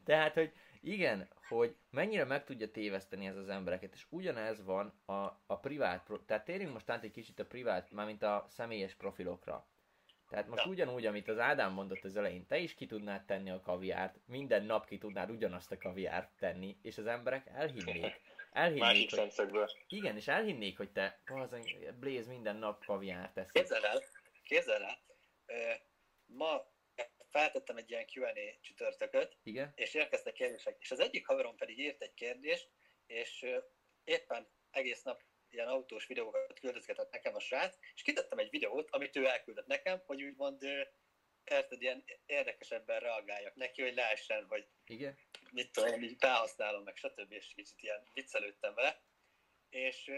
[0.04, 0.52] Tehát, hogy
[0.86, 5.12] Igen, hogy mennyire meg tudja téveszteni ez az embereket, és ugyanez van a,
[5.46, 9.66] a privát, tehát térjünk most át egy kicsit a privát, mármint a személyes profilokra.
[10.28, 10.70] Tehát most Ja.
[10.70, 14.64] ugyanúgy, amit az Ádám mondott az elején, te is ki tudnád tenni a kaviárt, minden
[14.64, 18.20] nap ki tudnád ugyanazt a kaviárt tenni, és az emberek elhinnék.
[18.52, 19.70] Elhinnék, Másik hogy, szemszögből.
[19.88, 21.62] igen, és elhinnék, hogy te, bazen,
[22.00, 23.52] Blaze minden nap kaviárt teszik.
[23.52, 24.02] Képzeld el,
[24.44, 24.98] képzeld el,
[26.26, 26.66] ma
[27.34, 29.72] feltettem egy ilyen Q&A csütörtököt, Igen?
[29.74, 32.70] és érkeztek kérdések, és az egyik haverom pedig írt egy kérdést,
[33.06, 33.46] és
[34.04, 39.16] éppen egész nap ilyen autós videókat küldözgetett nekem a srác, és kitettem egy videót, amit
[39.16, 40.62] ő elküldött nekem, hogy úgymond
[41.44, 45.18] érted, ilyen érdekesebben reagáljak neki, hogy lehessen, hogy Igen?
[45.50, 47.32] mit tudom így felhasználom, meg stb.
[47.32, 49.02] és kicsit ilyen viccelődtem vele.
[49.70, 50.10] És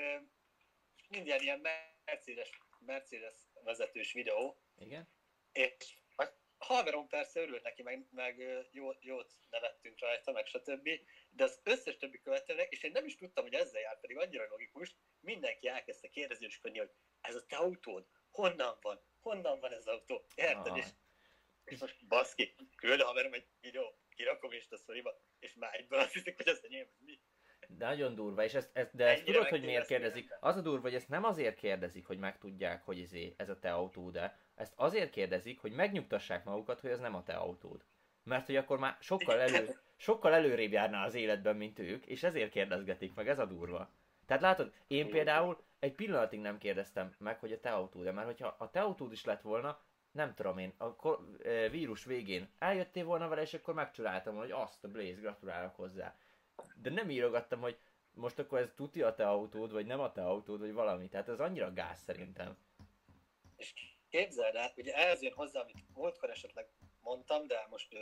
[1.09, 1.61] minden ilyen
[2.05, 5.09] Mercedes, Mercedes vezetős videó, Igen?
[5.53, 5.97] és
[6.67, 10.89] haverom persze örült neki, meg, meg jó, jót nevettünk rajta, meg stb.
[11.31, 14.47] De az összes többi követőnek, és én nem is tudtam, hogy ezzel jár, pedig annyira
[14.51, 19.87] logikus, mindenki elkezdte kérdezősködni, hogy ez a te autód, honnan van, honnan van ez az
[19.87, 20.73] autó, érted?
[20.73, 20.79] Ah.
[20.79, 20.87] És,
[21.65, 25.99] és most baszki, küld a haverom egy videó, kirakom is a szoriba, és már egyből
[25.99, 27.21] azt hiszik, hogy ez enyém, mi.
[27.69, 30.37] De nagyon durva, és ezt, ezt, de ezt Ennyire tudod, hogy miért kérdezik?
[30.41, 33.73] Az a durva, hogy ezt nem azért kérdezik, hogy megtudják, hogy izé, ez a te
[33.73, 37.85] autód, de ezt azért kérdezik, hogy megnyugtassák magukat, hogy ez nem a te autód.
[38.23, 42.51] Mert hogy akkor már sokkal, elő, sokkal előrébb járnál az életben, mint ők, és ezért
[42.51, 43.91] kérdezgetik meg, ez a durva.
[44.27, 48.27] Tehát látod, én például egy pillanatig nem kérdeztem meg, hogy a te autód, de mert
[48.27, 50.95] hogyha a te autód is lett volna, nem tudom én, a
[51.45, 55.77] eh, vírus végén eljöttél volna vele, és akkor megcsodáltam volna, hogy azt a Blaze, gratulálok
[55.77, 56.17] hozzá.
[56.75, 57.79] De nem írogattam, hogy
[58.17, 61.09] most akkor ez tuti a te autód, vagy nem a te autód, vagy valami.
[61.09, 62.57] Tehát ez annyira gáz szerintem.
[63.57, 63.73] És
[64.09, 66.69] képzeld el, ugye ehhez jön hozzá, amit múltkor esetleg
[67.01, 67.97] mondtam, de most,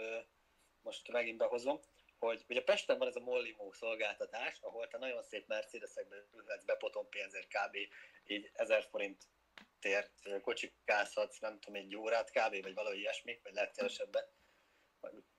[0.82, 1.80] most megint behozom,
[2.18, 6.74] hogy ugye Pesten van ez a Mollimó szolgáltatás, ahol te nagyon szép Mercedesekbe ülhetsz be
[6.74, 7.76] potom pénzért kb.
[8.26, 12.62] így 1000 forintért ö, kocsikázhatsz, nem tudom, egy órát kb.
[12.62, 14.24] vagy valami ilyesmi, vagy lehet kevesebben,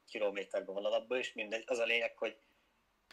[0.08, 1.63] kilométerben van alapból is, mindegy.
[1.65, 2.38] Az a lényeg, hogy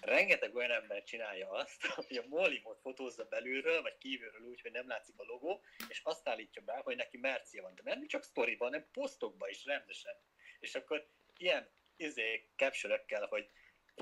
[0.02, 4.88] rengeteg olyan ember csinálja azt, hogy a Mollimót fotózza belülről, vagy kívülről úgy, hogy nem
[4.88, 7.74] látszik a logó, és azt állítja be, hogy neki Mercia van.
[7.74, 10.14] De nem csak sztoriban, hanem posztokban is rendesen.
[10.60, 13.50] És akkor ilyen izé, capture hogy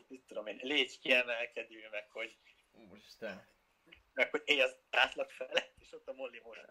[0.08, 2.38] mit tudom én, légy kiemelkedő, meg hogy,
[2.72, 3.48] Úristen.
[4.12, 6.66] meg hogy élj az átlag felett, és ott a Molly most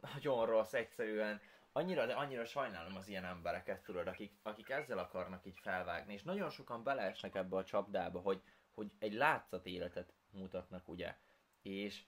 [0.00, 1.53] Nagyon rossz, egyszerűen.
[1.76, 6.22] Annyira, de annyira sajnálom az ilyen embereket, tudod, akik, akik ezzel akarnak így felvágni, és
[6.22, 8.42] nagyon sokan beleesnek ebbe a csapdába, hogy,
[8.74, 11.16] hogy egy látszat életet mutatnak, ugye.
[11.62, 12.02] És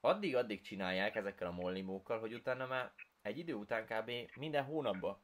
[0.00, 4.12] addig-addig csinálják ezekkel a mollimókkal, hogy utána már egy idő után kb.
[4.34, 5.22] minden hónapban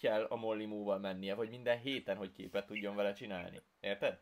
[0.00, 3.62] kell a mollimóval mennie, vagy minden héten, hogy képet tudjon vele csinálni.
[3.80, 4.20] Érted?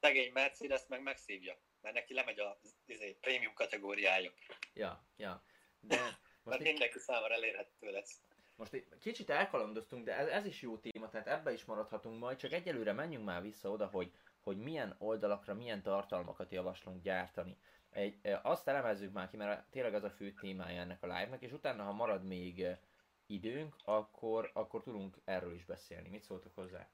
[0.00, 4.32] szegény Mercedes meg megszívja, mert neki lemegy a izé, prémium kategóriája,
[4.74, 5.44] Ja, ja.
[5.80, 8.20] De most mert egy, mindenki számára elérhető lesz.
[8.56, 12.36] most egy kicsit elkalandoztunk, de ez, ez is jó téma, tehát ebbe is maradhatunk majd,
[12.36, 17.56] csak egyelőre menjünk már vissza oda, hogy, hogy milyen oldalakra, milyen tartalmakat javaslunk gyártani.
[17.90, 21.42] Egy, e, azt elemezzük már ki, mert tényleg az a fő témája ennek a live-nak,
[21.42, 22.80] és utána, ha marad még e,
[23.26, 26.08] időnk, akkor, akkor tudunk erről is beszélni.
[26.08, 26.88] Mit szóltok hozzá?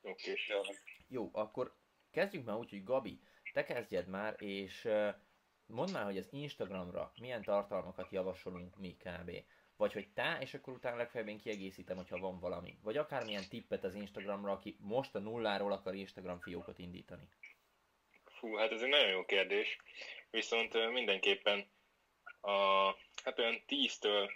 [0.00, 0.34] Oké.
[0.46, 0.60] Jó.
[1.08, 1.76] Jó, akkor
[2.10, 3.20] kezdjük már úgy, hogy Gabi,
[3.52, 5.08] te kezdjed már, és ö,
[5.68, 9.30] mondd már, hogy az Instagramra milyen tartalmakat javasolunk mi kb.
[9.76, 12.78] Vagy hogy te, és akkor utána legfeljebb én kiegészítem, hogyha van valami.
[12.82, 17.28] Vagy akármilyen tippet az Instagramra, aki most a nulláról akar Instagram fiókot indítani.
[18.24, 19.78] Fú, hát ez egy nagyon jó kérdés.
[20.30, 21.66] Viszont mindenképpen
[22.40, 22.86] a,
[23.24, 24.30] hát olyan 10-től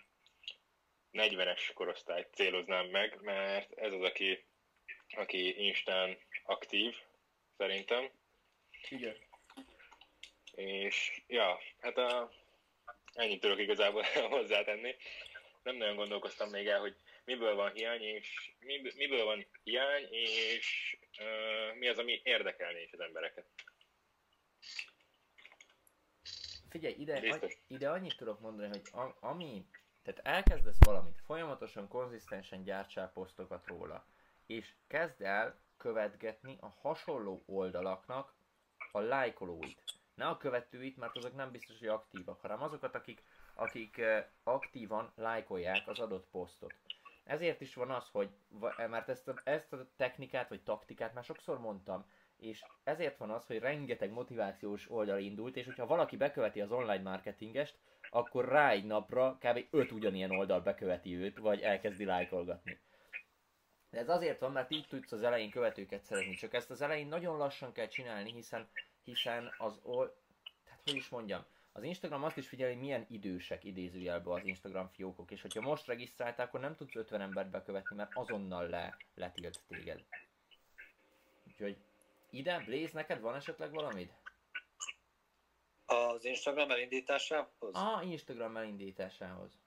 [1.13, 4.45] 40-es korosztályt céloznám meg, mert ez az, aki,
[5.17, 6.95] aki Instán aktív,
[7.57, 8.11] szerintem.
[8.89, 9.17] Igen.
[10.55, 12.31] És ja, hát a,
[13.13, 14.03] ennyit tudok igazából
[14.37, 14.97] hozzátenni.
[15.63, 20.97] Nem nagyon gondolkoztam még el, hogy miből van hiány, és miből, miből van hiány, és
[21.19, 23.47] uh, mi az, ami érdekelné is az embereket.
[26.69, 27.59] Figyelj, ide, Biztos.
[27.67, 29.67] ide annyit tudok mondani, hogy a, ami,
[30.03, 34.07] tehát elkezdesz valamit, folyamatosan, konzisztensen gyártsál posztokat róla,
[34.47, 38.35] és kezd el követgetni a hasonló oldalaknak
[38.93, 39.83] a lájkolóit.
[40.15, 43.23] Ne a követőit, mert azok nem biztos, hogy aktívak, hanem azokat, akik,
[43.55, 46.75] akik eh, aktívan lájkolják az adott posztot.
[47.25, 51.25] Ezért is van az, hogy, va- mert ezt a, ezt a technikát vagy taktikát már
[51.25, 56.61] sokszor mondtam, és ezért van az, hogy rengeteg motivációs oldal indult, és hogyha valaki beköveti
[56.61, 57.79] az online marketingest,
[58.11, 59.67] akkor rá egy napra kb.
[59.71, 62.81] 5 ugyanilyen oldal beköveti őt, vagy elkezdi lájkolgatni.
[63.91, 66.35] De ez azért van, mert így tudsz az elején követőket szerezni.
[66.35, 68.69] Csak ezt az elején nagyon lassan kell csinálni, hiszen,
[69.05, 70.17] hiszen az ol...
[70.65, 75.31] Tehát hogy is mondjam, az Instagram azt is figyeli, milyen idősek idézőjelben az Instagram fiókok,
[75.31, 80.05] és hogyha most regisztráltál, akkor nem tudsz 50 embert bekövetni, mert azonnal le, letilt téged.
[81.47, 81.77] Úgyhogy
[82.31, 84.13] ide, Blaze, neked van esetleg valamid?
[85.85, 87.75] Az Instagram elindításához?
[87.75, 89.61] Ah, Instagram elindításához.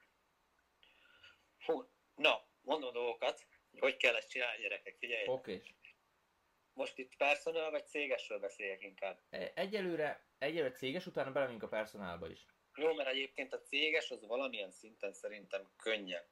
[1.66, 3.46] Hú, na, mondom dolgokat,
[3.80, 5.28] hogy kell ezt csinálni, gyerekek, figyelj.
[5.28, 5.62] Oké.
[6.76, 9.20] Most itt personal vagy cégesről beszéljek inkább.
[9.30, 12.46] E, Egyelőre, egyelőre céges, utána belemegyünk a personálba is.
[12.76, 16.28] Jó, mert egyébként a céges az valamilyen szinten szerintem könnyebb.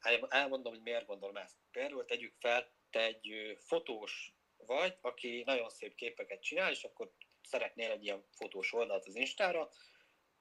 [0.00, 1.56] El- Elmondom, hogy miért gondolom ezt.
[1.70, 7.90] Például tegyük fel, te egy fotós vagy, aki nagyon szép képeket csinál, és akkor szeretnél
[7.90, 9.70] egy ilyen fotós oldalt az Instára,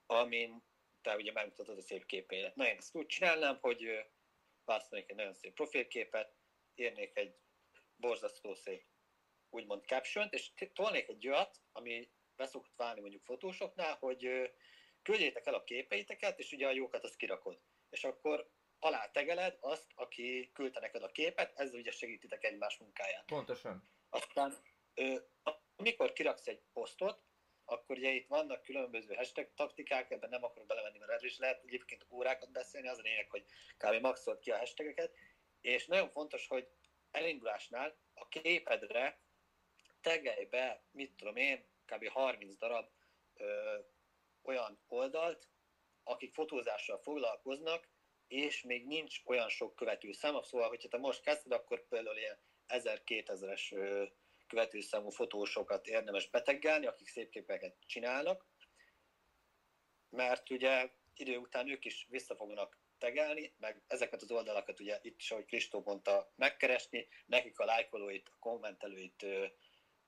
[0.05, 0.63] amin
[1.01, 2.55] te ugye megmutatod a szép képeidet.
[2.55, 4.05] Na én ezt úgy csinálnám, hogy
[4.65, 6.35] választanék egy nagyon szép profilképet,
[6.75, 7.35] írnék egy
[7.95, 8.88] borzasztó szép
[9.49, 14.51] úgymond caption és tolnék egy olyat, ami beszokott válni mondjuk fotósoknál, hogy
[15.01, 17.59] küldjétek el a képeiteket, és ugye a jókat azt kirakod.
[17.89, 23.25] És akkor alá tegeled azt, aki küldte neked a képet, ezzel ugye segítitek egymás munkáját.
[23.25, 23.89] Pontosan.
[24.09, 24.53] Aztán
[25.75, 27.23] amikor kiraksz egy posztot,
[27.65, 31.63] akkor ugye itt vannak különböző hashtag taktikák, ebben nem akarok belemenni, mert erről is lehet
[31.63, 33.45] egyébként órákat beszélni, az a lényeg, hogy
[33.77, 34.01] kb.
[34.01, 35.15] maxolt ki a hashtageket,
[35.61, 36.67] és nagyon fontos, hogy
[37.11, 39.19] elindulásnál a képedre
[40.01, 42.07] tegelj be, mit tudom én, kb.
[42.07, 42.89] 30 darab
[43.33, 43.77] ö,
[44.41, 45.47] olyan oldalt,
[46.03, 47.87] akik fotózással foglalkoznak,
[48.27, 52.39] és még nincs olyan sok követő szám, szóval, hogyha te most kezded, akkor például ilyen
[52.67, 54.05] 1000-2000-es ö,
[54.47, 58.45] követőszámú fotósokat érdemes beteggelni, akik szép képeket csinálnak,
[60.09, 65.19] mert ugye idő után ők is vissza fognak tegelni, meg ezeket az oldalakat ugye itt
[65.19, 69.25] is, ahogy Kristó mondta, megkeresni, nekik a lájkolóit, a kommentelőit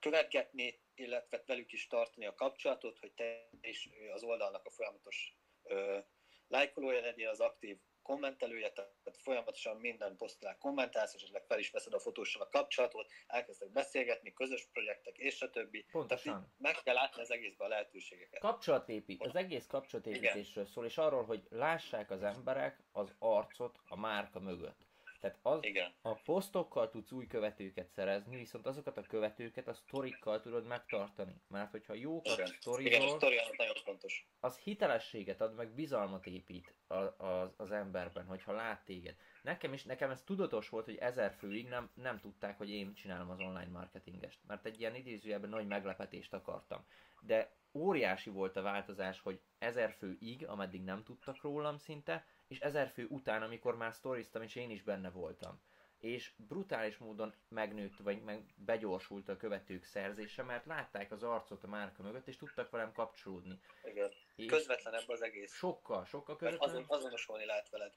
[0.01, 5.99] követgetni, illetve velük is tartani a kapcsolatot, hogy te is az oldalnak a folyamatos ö,
[6.47, 11.93] lájkolója legyél, az aktív kommentelője, tehát folyamatosan minden posztnál kommentálsz, és esetleg fel is veszed
[11.93, 15.85] a fotóssal a kapcsolatot, elkezdtek beszélgetni, közös projektek, és a többi.
[15.91, 16.33] Pontosan.
[16.33, 18.39] Tehát meg kell látni az egészben a lehetőségeket.
[18.39, 24.39] Kapcsolatépít, az egész kapcsolatépítésről szól, és arról, hogy lássák az emberek az arcot a márka
[24.39, 24.90] mögött.
[25.21, 25.93] Tehát az, Igen.
[26.01, 31.41] a posztokkal tudsz új követőket szerezni, viszont azokat a követőket a sztorikkal tudod megtartani.
[31.47, 34.27] Mert hogyha jókat Igen, Igen, a sztorizol, sztori az nagyon fontos.
[34.39, 39.15] az hitelességet ad, meg bizalmat épít a, az, az emberben, hogyha lát téged.
[39.41, 43.29] Nekem is, nekem ez tudatos volt, hogy ezer főig nem, nem tudták, hogy én csinálom
[43.29, 46.85] az online marketingest, mert egy ilyen idézőjelben nagy meglepetést akartam.
[47.21, 52.89] De óriási volt a változás, hogy ezer főig, ameddig nem tudtak rólam szinte, és ezer
[52.89, 55.61] fő után, amikor már sztoriztam, és én is benne voltam.
[55.99, 61.67] És brutális módon megnőtt, vagy meg begyorsult a követők szerzése, mert látták az arcot a
[61.67, 63.59] márka mögött, és tudtak velem kapcsolódni.
[63.83, 64.11] Igen.
[64.35, 65.53] És Közvetlenebb az egész.
[65.53, 66.85] sokkal, sokkal Mert közvetlenül.
[66.89, 67.93] azon, azonosulni lehet veled.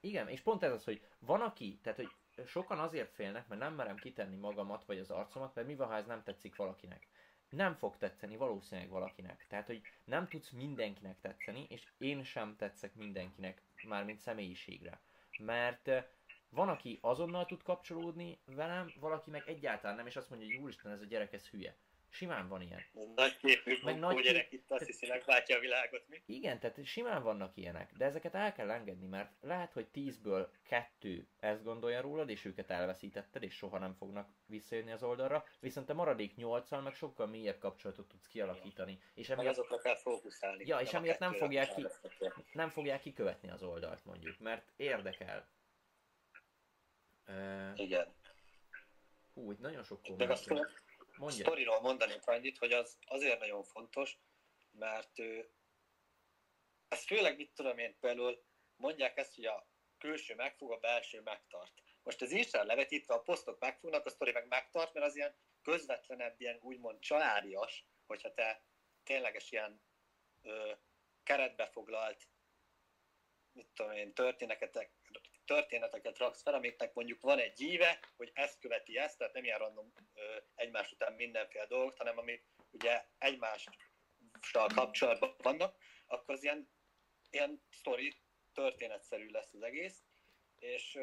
[0.00, 2.10] Igen, és pont ez az, hogy van aki, tehát hogy
[2.46, 5.96] sokan azért félnek, mert nem merem kitenni magamat vagy az arcomat, mert mi van, ha
[5.96, 7.06] ez nem tetszik valakinek.
[7.52, 9.46] Nem fog tetszeni valószínűleg valakinek.
[9.48, 15.00] Tehát, hogy nem tudsz mindenkinek tetszeni, és én sem tetszek mindenkinek, mármint személyiségre.
[15.38, 16.04] Mert eh,
[16.48, 20.92] van, aki azonnal tud kapcsolódni velem, valaki meg egyáltalán nem, és azt mondja, hogy úristen,
[20.92, 21.76] ez a gyerek, ez hülye.
[22.12, 22.84] Simán van ilyen.
[23.14, 26.22] Nagy képű Meg nagy gyerek itt azt hiszi, meglátja a világot, mi?
[26.26, 31.28] Igen, tehát simán vannak ilyenek, de ezeket el kell engedni, mert lehet, hogy tízből kettő
[31.40, 35.94] ezt gondolja rólad, és őket elveszítetted, és soha nem fognak visszajönni az oldalra, viszont a
[35.94, 40.66] maradék nyolccal meg sokkal mélyebb kapcsolatot tudsz kialakítani, és Meg emiatt azokra kell fókuszálni.
[40.66, 41.86] Ja, és emiatt nem fogják ki-
[42.52, 45.48] nem fogják kikövetni az oldalt mondjuk, mert érdekel.
[47.74, 48.14] Igen.
[49.34, 50.40] hú, itt nagyon sok komment
[51.22, 51.28] jön.
[51.28, 51.44] a Mondja.
[51.44, 54.18] sztoriról mondanék annyit, hogy az azért nagyon fontos,
[54.70, 55.50] mert ő,
[56.88, 58.44] ez főleg, mit tudom én, például
[58.76, 61.72] mondják ezt, hogy a külső megfog, a belső megtart.
[62.02, 66.40] Most az Instán levetítve a posztok megfognak, a sztori meg megtart, mert az ilyen közvetlenebb,
[66.40, 68.64] ilyen úgymond családias, hogyha te
[69.04, 69.82] tényleges ilyen
[70.42, 70.72] ö,
[71.22, 72.28] keretbe foglalt,
[73.52, 75.01] mit tudom én, történeteket,
[75.44, 79.58] történeteket raksz fel, amiknek mondjuk van egy íve, hogy ezt követi ezt, tehát nem ilyen
[79.58, 79.92] random
[80.54, 83.74] egymás után mindenféle dolgok, hanem amik ugye egymással
[84.74, 85.76] kapcsolatban vannak,
[86.06, 86.70] akkor az ilyen,
[87.30, 88.16] ilyen sztori,
[88.52, 90.02] történetszerű lesz az egész,
[90.58, 90.98] és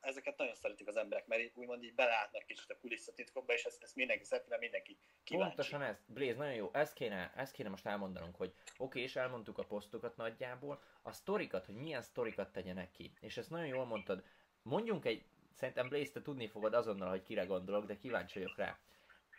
[0.00, 3.96] ezeket nagyon szeretik az emberek, mert úgymond így belátnak kicsit a kulisszatitkokba, és ezt, ezt
[3.96, 5.54] mindenki szereti, mert mindenki kíváncsi.
[5.54, 5.96] Pontosan ez.
[6.06, 6.70] Blaze, nagyon jó.
[6.72, 11.66] Ezt kéne, ezt kéne most elmondanunk, hogy oké, és elmondtuk a posztokat nagyjából, a sztorikat,
[11.66, 13.12] hogy milyen sztorikat tegyenek ki.
[13.20, 14.24] És ezt nagyon jól mondtad.
[14.62, 15.24] Mondjunk egy
[15.60, 18.78] Szerintem Blaze, te tudni fogod azonnal, hogy kire gondolok, de kíváncsi vagyok rá.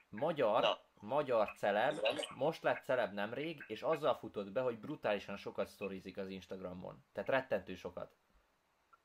[0.09, 0.79] Magyar, Na.
[0.99, 1.95] magyar celeb,
[2.35, 7.03] most lett celeb nemrég, és azzal futott be, hogy brutálisan sokat sztorizik az Instagramon.
[7.13, 8.15] Tehát rettentő sokat.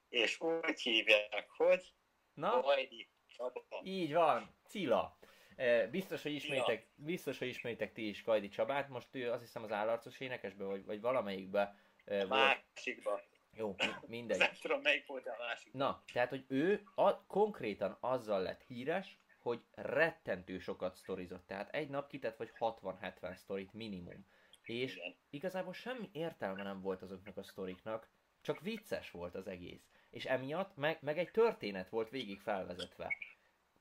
[0.08, 1.92] És úgy hívják, hogy
[2.34, 3.64] Na, Vajdi Csaba.
[3.82, 5.18] így van, Cilla.
[5.56, 9.62] Eh, Biztos, hogy ismeritek, biztos, hogy ismeritek ti is Kajdi Csabát, most ő azt hiszem
[9.62, 12.28] az állarcos énekesbe, vagy, vagy valamelyikbe eh, volt.
[12.74, 13.20] Másikba.
[13.52, 14.38] Jó, mi- mindegy.
[14.38, 15.72] Nem tudom melyik volt a másik.
[15.72, 21.46] Na, tehát, hogy ő a, konkrétan azzal lett híres, hogy rettentő sokat sztorizott.
[21.46, 24.26] Tehát egy nap kitett vagy 60-70 sztorit minimum.
[24.62, 25.16] És Igen.
[25.30, 28.08] igazából semmi értelme nem volt azoknak a sztoriknak,
[28.40, 29.90] csak vicces volt az egész.
[30.16, 33.16] És emiatt meg, meg egy történet volt végig felvezetve.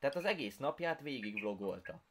[0.00, 2.02] Tehát az egész napját végig vlogolta.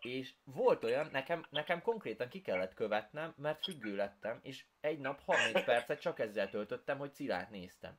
[0.00, 5.20] És volt olyan, nekem, nekem konkrétan ki kellett követnem, mert függő lettem, és egy nap
[5.24, 7.98] 30 percet csak ezzel töltöttem, hogy Cilát néztem.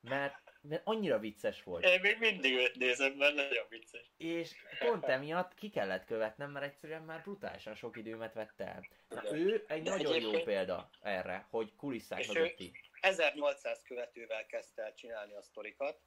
[0.00, 1.84] Mert, mert annyira vicces volt.
[1.84, 4.10] Én még mindig őt nézem, mert nagyon vicces.
[4.16, 8.86] És pont emiatt ki kellett követnem, mert egyszerűen már brutálisan sok időmet vett el.
[9.08, 12.72] Na, ő egy nagyon jó példa erre, hogy kulisszák mögötti.
[13.00, 16.00] 1800 követővel kezdte el csinálni a sztorikat,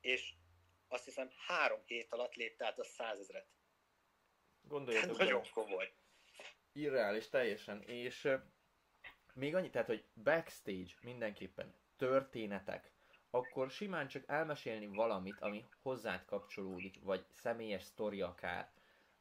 [0.00, 0.34] és
[0.88, 3.46] azt hiszem három hét alatt lépte át a százezret.
[4.60, 5.18] Gondoljatok.
[5.18, 5.92] Nagyon komoly.
[6.72, 7.82] Irreális teljesen.
[7.82, 8.28] És
[9.34, 12.92] még annyi, tehát, hogy backstage mindenképpen történetek,
[13.30, 18.72] akkor simán csak elmesélni valamit, ami hozzád kapcsolódik, vagy személyes sztori akár.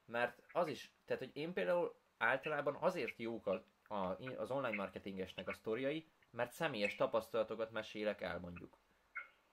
[0.06, 5.48] Mert az is, tehát, hogy én például általában azért jók a, a, az online marketingesnek
[5.48, 8.78] a sztoriai, mert személyes tapasztalatokat mesélek el mondjuk.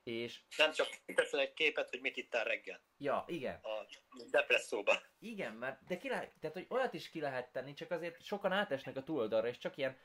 [0.03, 3.87] És, Nem csak teszel egy képet, hogy mit ittál reggel ja, igen, a
[4.31, 5.03] depresszóba.
[5.19, 8.53] Igen, mert de ki lehet, tehát hogy olyat is ki lehet tenni, csak azért sokan
[8.53, 9.97] átesnek a túloldalra, és csak ilyen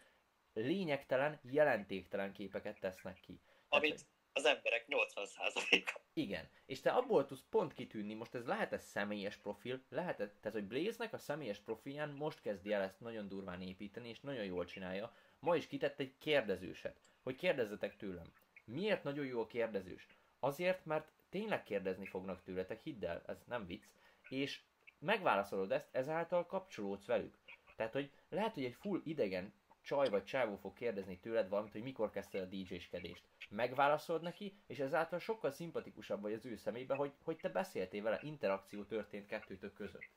[0.53, 3.41] lényegtelen, jelentéktelen képeket tesznek ki.
[3.69, 5.99] Amit az emberek 80%-a.
[6.13, 10.51] Igen, és te abból tudsz pont kitűnni, most ez lehet ez személyes profil, lehet tehát
[10.51, 14.65] hogy Blaze-nek a személyes profilján most kezdi el ezt nagyon durván építeni, és nagyon jól
[14.65, 15.15] csinálja.
[15.43, 18.31] Ma is kitett egy kérdezőset, hogy kérdezzetek tőlem.
[18.65, 20.07] Miért nagyon jó a kérdezős?
[20.39, 23.83] Azért, mert tényleg kérdezni fognak tőletek, hidd el, ez nem vicc,
[24.29, 24.61] és
[24.99, 27.37] megválaszolod ezt, ezáltal kapcsolódsz velük.
[27.75, 31.83] Tehát, hogy lehet, hogy egy full idegen csaj vagy csávó fog kérdezni tőled valamit, hogy
[31.83, 33.23] mikor kezdted a DJ-skedést.
[33.49, 38.19] Megválaszolod neki, és ezáltal sokkal szimpatikusabb vagy az ő szemébe, hogy, hogy te beszéltél vele,
[38.21, 40.09] interakció történt kettőtök között.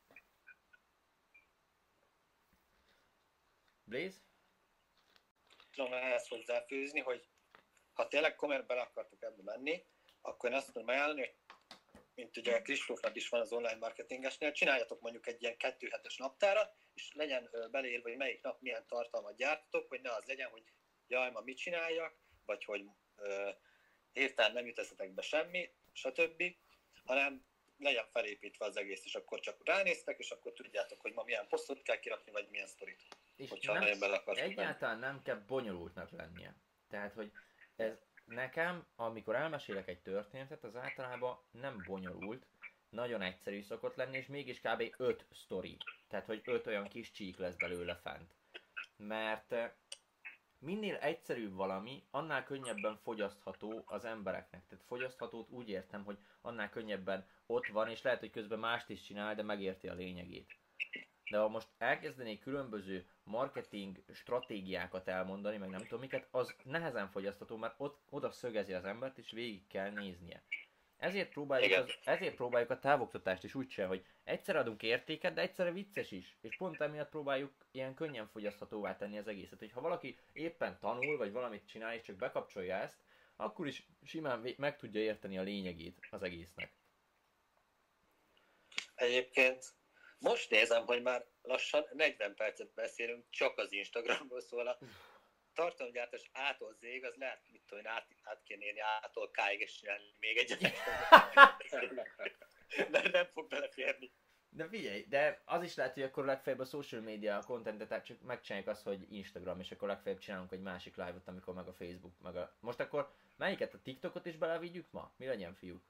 [3.83, 4.17] Blaze?
[5.77, 7.27] Tudom ehhez hozzáfűzni, hogy
[7.93, 9.85] ha tényleg komolyan bele akartok ebbe menni,
[10.21, 11.35] akkor én azt tudom ajánlani, hogy
[12.15, 16.17] mint ugye a Kristófnak is van az online marketingesnél, csináljatok mondjuk egy ilyen kettő hetes
[16.17, 20.63] naptárat, és legyen beleírva, hogy melyik nap milyen tartalmat gyártatok, hogy ne az legyen, hogy
[21.07, 23.49] jaj, ma mit csináljak, vagy hogy ö,
[24.13, 26.43] hirtelen nem jut eszetek be semmi, stb.,
[27.05, 27.45] hanem
[27.77, 31.81] legyen felépítve az egész, és akkor csak ránéztek, és akkor tudjátok, hogy ma milyen posztot
[31.81, 33.01] kell kirakni, vagy milyen sztorit,
[33.37, 34.51] És hogyha nem, bele akartok menni.
[34.51, 36.55] egyáltalán nem kell bonyolultnak lennie.
[36.87, 37.31] Tehát, hogy
[37.75, 42.45] ez nekem, amikor elmesélek egy történetet, az általában nem bonyolult,
[42.89, 44.93] nagyon egyszerű szokott lenni, és mégis kb.
[44.97, 45.77] 5 sztori.
[46.07, 48.35] Tehát, hogy 5 olyan kis csík lesz belőle fent.
[48.97, 49.71] Mert eh,
[50.59, 54.67] minél egyszerűbb valami, annál könnyebben fogyasztható az embereknek.
[54.67, 59.01] Tehát fogyaszthatót úgy értem, hogy annál könnyebben ott van, és lehet, hogy közben mást is
[59.01, 60.55] csinál, de megérti a lényegét.
[61.29, 67.57] De ha most elkezdenék különböző marketing stratégiákat elmondani, meg nem tudom miket, az nehezen fogyasztható,
[67.57, 70.43] mert ott, oda szögezi az embert, és végig kell néznie.
[70.97, 71.83] Ezért próbáljuk, Igen.
[71.83, 76.11] az, ezért próbáljuk a távoktatást is úgy csinálni, hogy egyszer adunk értéket, de egyszerre vicces
[76.11, 76.37] is.
[76.41, 79.59] És pont emiatt próbáljuk ilyen könnyen fogyaszthatóvá tenni az egészet.
[79.59, 82.97] Hogy ha valaki éppen tanul, vagy valamit csinál, és csak bekapcsolja ezt,
[83.35, 86.71] akkor is simán meg tudja érteni a lényegét az egésznek.
[88.95, 89.76] Egyébként
[90.19, 94.77] most nézem, hogy már lassan 40 percet beszélünk csak az Instagramról, szóval a
[95.53, 99.75] tartalomgyártás ától zég, az lehet, mit tudom én, át, át kéne írni ától K-ig és
[99.75, 100.59] csinálni még egyet.
[102.91, 104.11] De nem fog beleférni.
[104.49, 108.21] De figyelj, de az is lehet, hogy akkor legfeljebb a social media contentet tehát csak
[108.21, 112.19] megcsináljuk azt, hogy Instagram, és akkor legfeljebb csinálunk egy másik live-ot, amikor meg a Facebook,
[112.21, 112.57] meg a...
[112.59, 115.13] Most akkor melyiket a TikTokot is belevigyük ma?
[115.17, 115.83] Mi legyen, fiúk?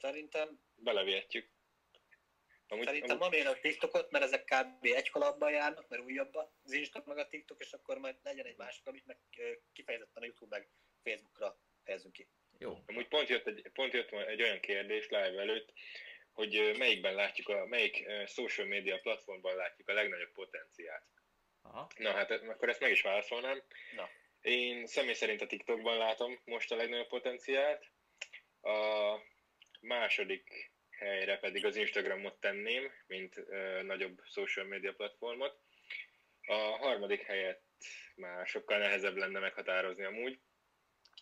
[0.00, 1.50] Szerintem, Belevihetjük.
[2.72, 4.84] Amúgy, szerintem amúgy, még a TikTokot, mert ezek kb.
[4.84, 8.56] egy kalapban járnak, mert újabb az Insta meg a TikTok, és akkor majd legyen egy
[8.56, 9.18] másik, amit meg
[9.72, 10.68] kifejezetten a YouTube meg
[11.02, 12.28] Facebookra fejezünk ki.
[12.58, 12.78] Jó.
[12.86, 15.72] amúgy pont, jött egy, pont jött egy olyan kérdés live előtt,
[16.32, 21.04] hogy melyikben látjuk, a, melyik social media platformban látjuk a legnagyobb potenciált.
[21.62, 21.90] Aha.
[21.96, 23.62] Na hát akkor ezt meg is válaszolnám.
[23.94, 24.08] Na.
[24.40, 27.90] Én személy szerint a TikTokban látom most a legnagyobb potenciált.
[28.60, 29.16] A
[29.80, 30.71] második
[31.02, 35.60] helyre pedig az Instagramot tenném, mint ö, nagyobb social media platformot.
[36.46, 37.62] A harmadik helyet
[38.16, 40.38] már sokkal nehezebb lenne meghatározni amúgy,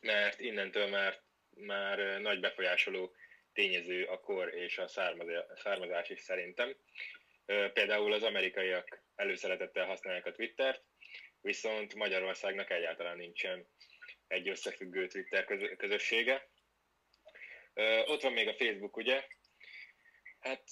[0.00, 1.20] mert innentől már,
[1.50, 3.14] már nagy befolyásoló
[3.52, 4.88] tényező a kor és a
[5.54, 6.76] származás is szerintem.
[7.72, 10.82] Például az amerikaiak előszeretettel használják a Twittert,
[11.40, 13.66] viszont Magyarországnak egyáltalán nincsen
[14.28, 15.44] egy összefüggő Twitter
[15.76, 16.48] közössége.
[18.04, 19.24] Ott van még a Facebook, ugye,
[20.40, 20.62] Hát,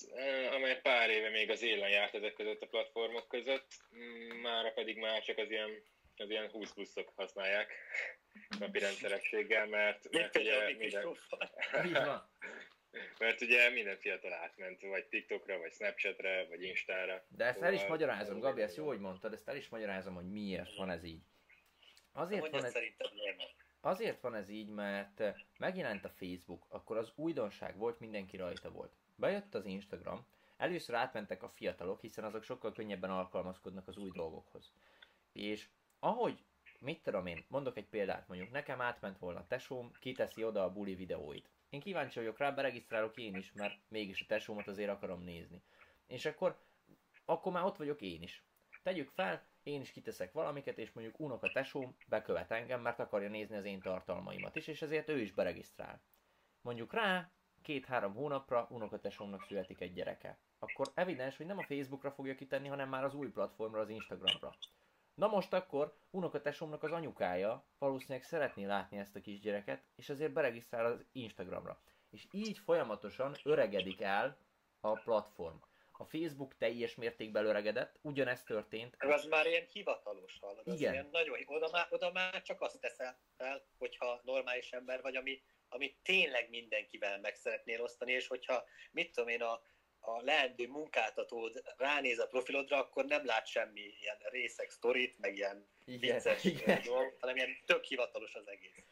[0.52, 3.66] amely pár éve még az élen járt ezek között a platformok között,
[4.42, 5.70] mára pedig már csak az ilyen,
[6.16, 7.72] az ilyen 20 pluszok használják
[8.58, 11.16] napi rendszerességgel, mert, mert ugye minden...
[13.18, 17.24] Mert ugye minden fiatal átment, vagy TikTokra, vagy Snapchatre, vagy Instára.
[17.28, 20.14] De ezt el is szóval magyarázom, Gabi, ezt jó, hogy mondtad, ezt el is magyarázom,
[20.14, 21.22] hogy miért van ez így.
[22.12, 22.74] Azért van ez...
[23.80, 25.22] Azért van ez így, mert
[25.58, 28.92] megjelent a Facebook, akkor az újdonság volt, mindenki rajta volt.
[29.20, 34.72] Bejött az Instagram, először átmentek a fiatalok, hiszen azok sokkal könnyebben alkalmazkodnak az új dolgokhoz.
[35.32, 36.44] És ahogy,
[36.80, 40.72] mit tudom én, mondok egy példát, mondjuk nekem átment volna a tesóm, kiteszi oda a
[40.72, 41.50] buli videóit.
[41.68, 45.62] Én kíváncsi vagyok rá, beregisztrálok én is, mert mégis a tesómat azért akarom nézni.
[46.06, 46.58] És akkor,
[47.24, 48.44] akkor már ott vagyok én is.
[48.82, 53.56] Tegyük fel, én is kiteszek valamiket, és mondjuk unoka tesóm bekövet engem, mert akarja nézni
[53.56, 56.00] az én tartalmaimat is, és ezért ő is beregisztrál.
[56.60, 57.30] Mondjuk rá,
[57.68, 60.38] két-három hónapra unokatesómnak születik egy gyereke.
[60.58, 64.54] Akkor evidens, hogy nem a Facebookra fogja kitenni, hanem már az új platformra, az Instagramra.
[65.14, 70.84] Na most akkor unokatesómnak az anyukája valószínűleg szeretné látni ezt a kisgyereket, és ezért beregisztrál
[70.84, 71.80] az Instagramra.
[72.10, 74.38] És így folyamatosan öregedik el
[74.80, 75.56] a platform.
[75.92, 78.96] A Facebook teljes mértékben öregedett, ugyanezt történt.
[78.98, 80.66] Az már ilyen hivatalos hallod.
[80.66, 80.92] Igen.
[80.92, 85.42] Ilyen nagyon, oda, már, oda már csak azt teszel fel, hogyha normális ember vagy, ami
[85.68, 89.62] amit tényleg mindenkivel meg szeretnél osztani, és hogyha, mit tudom én, a,
[90.00, 95.68] a leendő munkáltatód ránéz a profilodra, akkor nem lát semmi ilyen részek sztorit, meg ilyen
[95.84, 96.82] igen, vicces igen.
[96.84, 98.84] dolog, hanem ilyen tök hivatalos az egész.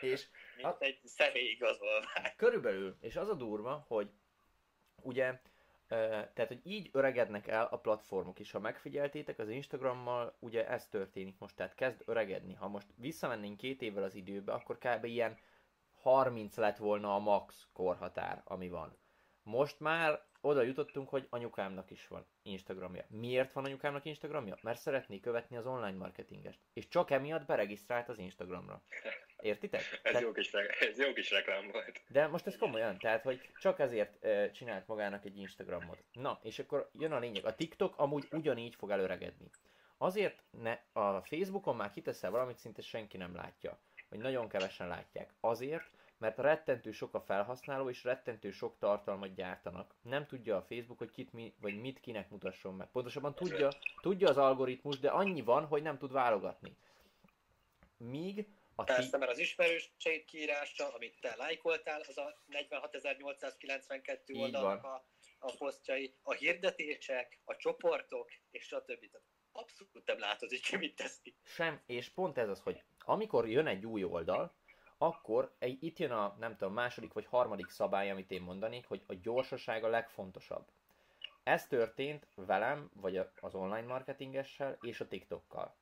[0.00, 0.76] És Mint a...
[0.78, 2.32] egy személyigazolvány.
[2.36, 4.10] Körülbelül, és az a durva, hogy
[5.02, 5.40] ugye
[5.90, 8.50] tehát, hogy így öregednek el a platformok is.
[8.50, 12.54] Ha megfigyeltétek, az Instagrammal ugye ez történik most, tehát kezd öregedni.
[12.54, 15.04] Ha most visszamennénk két évvel az időbe, akkor kb.
[15.04, 15.38] ilyen
[16.00, 18.98] 30 lett volna a max korhatár, ami van.
[19.42, 23.04] Most már oda jutottunk, hogy anyukámnak is van Instagramja.
[23.08, 24.56] Miért van anyukámnak Instagramja?
[24.62, 26.60] Mert szeretné követni az online marketingest.
[26.72, 28.82] És csak emiatt beregisztrált az Instagramra.
[29.40, 29.80] Értitek?
[29.92, 30.22] ez, tehát...
[30.22, 32.02] jó kis, ez jó kis reklám volt.
[32.08, 36.04] De most ez komolyan, tehát hogy csak ezért e, csinált magának egy Instagramot.
[36.12, 37.44] Na, és akkor jön a lényeg.
[37.44, 39.50] A TikTok amúgy ugyanígy fog előregedni.
[39.98, 43.80] Azért ne, a Facebookon már kiteszel valamit, szinte senki nem látja
[44.10, 45.30] hogy nagyon kevesen látják.
[45.40, 49.94] Azért, mert rettentő sok a felhasználó, és rettentő sok tartalmat gyártanak.
[50.02, 52.88] Nem tudja a Facebook, hogy kit mi, vagy mit kinek mutasson meg.
[52.90, 53.68] Pontosabban tudja,
[54.00, 56.76] tudja az algoritmus, de annyi van, hogy nem tud válogatni.
[57.96, 65.04] Míg a Persze, mert az ismerőség kiírása, amit te lájkoltál, az a 46.892 oldalnak a,
[65.38, 68.86] a posztjai, a hirdetések, a csoportok, és stb.
[68.86, 71.34] Tehát abszolút nem látod, hogy ki mit tesz ki.
[71.44, 74.52] Sem, és pont ez az, hogy amikor jön egy új oldal,
[74.98, 79.02] akkor egy, itt jön a, nem tudom, második vagy harmadik szabály, amit én mondanék, hogy
[79.06, 80.66] a gyorsaság a legfontosabb.
[81.42, 85.74] Ez történt velem, vagy az online marketingessel és a TikTokkal.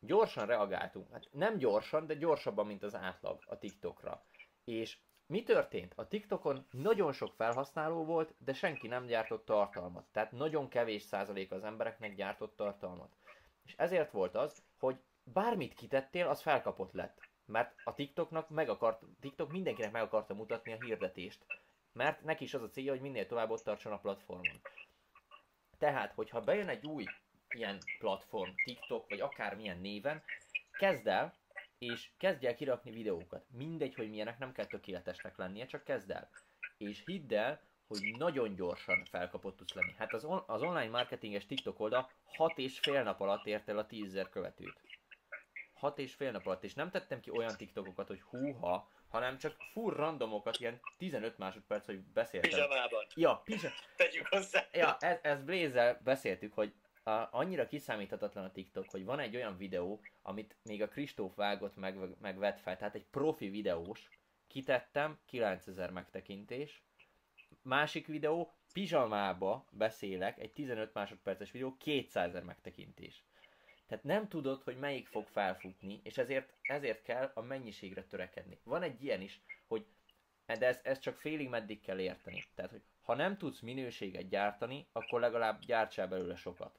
[0.00, 1.12] Gyorsan reagáltunk.
[1.12, 4.24] Hát nem gyorsan, de gyorsabban, mint az átlag a TikTokra.
[4.64, 5.92] És mi történt?
[5.96, 10.06] A TikTokon nagyon sok felhasználó volt, de senki nem gyártott tartalmat.
[10.12, 13.16] Tehát nagyon kevés százalék az embereknek gyártott tartalmat.
[13.64, 17.28] És ezért volt az, hogy bármit kitettél, az felkapott lett.
[17.44, 21.44] Mert a TikToknak meg akart, TikTok mindenkinek meg akarta mutatni a hirdetést.
[21.92, 24.60] Mert neki is az a célja, hogy minél tovább ott tartson a platformon.
[25.78, 27.04] Tehát, hogyha bejön egy új
[27.48, 30.22] ilyen platform, TikTok, vagy akármilyen néven,
[30.78, 31.34] kezd el,
[31.78, 33.44] és kezdj el kirakni videókat.
[33.50, 36.30] Mindegy, hogy milyenek, nem kell tökéletesnek lennie, csak kezd el.
[36.78, 39.94] És hidd el, hogy nagyon gyorsan felkapott tudsz lenni.
[39.98, 43.78] Hát az, on- az online marketinges TikTok oldal 6 és fél nap alatt ért el
[43.78, 44.80] a 10 követőt.
[45.80, 49.56] 6 és fél nap alatt, és nem tettem ki olyan TikTokokat, hogy húha, hanem csak
[49.72, 52.50] full randomokat, ilyen 15 másodperc, hogy beszéltem.
[52.50, 53.04] Pizsamában.
[53.14, 53.68] Ja, pizsa...
[53.96, 54.66] Tegyük hozzá.
[54.72, 59.56] Ja, ez, ez Blaze beszéltük, hogy a, annyira kiszámíthatatlan a TikTok, hogy van egy olyan
[59.56, 64.08] videó, amit még a Kristóf vágott meg, meg vett fel, tehát egy profi videós,
[64.46, 66.82] kitettem, 9000 megtekintés,
[67.62, 73.24] másik videó, pizsamába beszélek, egy 15 másodperces videó, 200 ezer megtekintés.
[73.90, 78.58] Tehát nem tudod, hogy melyik fog felfutni, és ezért, ezért kell a mennyiségre törekedni.
[78.64, 79.86] Van egy ilyen is, hogy
[80.46, 82.44] de ezt, ezt csak félig meddig kell érteni.
[82.54, 86.78] Tehát, hogy ha nem tudsz minőséget gyártani, akkor legalább gyártsál belőle sokat.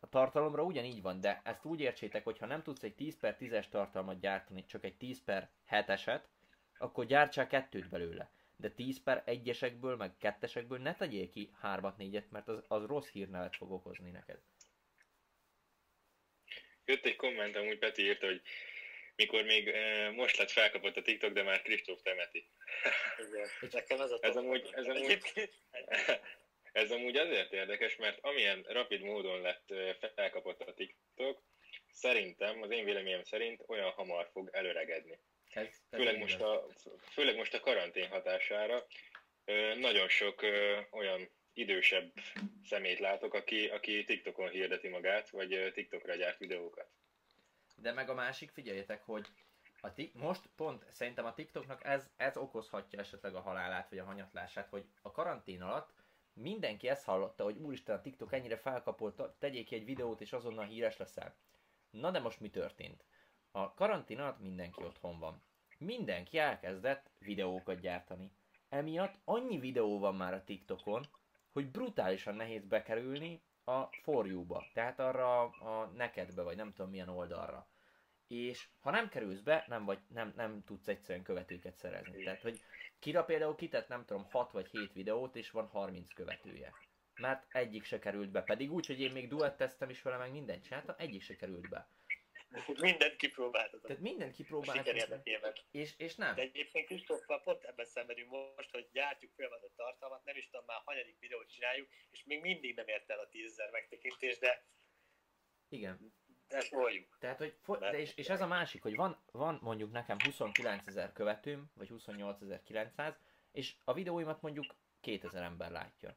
[0.00, 3.36] A tartalomra ugyanígy van, de ezt úgy értsétek, hogy ha nem tudsz egy 10 per
[3.40, 6.20] 10-es tartalmat gyártani, csak egy 10 per 7-eset,
[6.78, 8.30] akkor gyártsál kettőt belőle.
[8.56, 13.56] De 10 per 1-esekből, meg 2-esekből ne tegyél ki 3-4-et, mert az, az rossz hírnevet
[13.56, 14.40] fog okozni neked.
[16.88, 18.40] Jött egy komment, amúgy Peti írta, hogy
[19.16, 22.48] mikor még e, most lett felkapott a TikTok, de már Kristóf temeti.
[23.70, 25.20] Nekem ez a ez amúgy, ez amúgy,
[26.72, 29.74] ez amúgy azért érdekes, mert amilyen rapid módon lett
[30.14, 31.42] felkapott a TikTok,
[31.92, 35.18] szerintem, az én véleményem szerint olyan hamar fog előregedni.
[35.52, 36.66] Ez főleg, most a,
[37.12, 38.86] főleg most a karantén hatására
[39.78, 40.42] nagyon sok
[40.90, 42.12] olyan idősebb
[42.64, 46.88] szemét látok, aki, aki TikTokon hirdeti magát, vagy TikTokra gyárt videókat.
[47.76, 49.26] De meg a másik, figyeljetek, hogy
[49.80, 54.04] a ti- most pont szerintem a TikToknak ez, ez okozhatja esetleg a halálát, vagy a
[54.04, 55.92] hanyatlását, hogy a karantén alatt
[56.32, 60.64] mindenki ezt hallotta, hogy úristen a TikTok ennyire felkapott, tegyék ki egy videót, és azonnal
[60.64, 61.36] híres leszel.
[61.90, 63.04] Na de most mi történt?
[63.50, 65.42] A karantén alatt mindenki otthon van.
[65.78, 68.30] Mindenki elkezdett videókat gyártani.
[68.68, 71.06] Emiatt annyi videó van már a TikTokon,
[71.52, 77.08] hogy brutálisan nehéz bekerülni a For You-ba, tehát arra a nekedbe, vagy nem tudom milyen
[77.08, 77.68] oldalra.
[78.26, 82.22] És ha nem kerülsz be, nem, vagy, nem, nem tudsz egyszerűen követőket szerezni.
[82.22, 82.60] Tehát, hogy
[82.98, 86.72] Kira például kitett nem tudom 6 vagy 7 videót, és van 30 követője.
[87.14, 88.42] Mert egyik se került be.
[88.42, 91.88] Pedig úgy, hogy én még duetteztem is vele, meg mindent csináltam, egyik se került be.
[92.80, 93.86] Mindent kipróbáltatok.
[93.86, 95.52] Tehát mindent kipróbáltatok.
[95.70, 96.34] És, és nem.
[96.34, 100.80] De egyébként Kristóffal pont ebben szenvedünk most, hogy gyártjuk folyamatot tartalmat, nem is tudom már
[100.84, 104.66] hanyadik videót csináljuk, és még mindig nem ért el a tízezer megtekintés, de
[105.68, 106.12] igen.
[106.48, 107.16] Ezt mondjuk.
[107.18, 110.86] Tehát, hogy fo- de és, és, ez a másik, hogy van, van mondjuk nekem 29
[110.86, 113.14] ezer követőm, vagy 28.900,
[113.52, 116.16] és a videóimat mondjuk 2000 ember látja.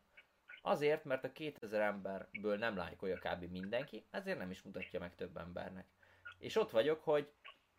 [0.61, 3.51] Azért, mert a 2000 emberből nem lájkolja kb.
[3.51, 5.87] mindenki, ezért nem is mutatja meg több embernek.
[6.41, 7.31] És ott vagyok, hogy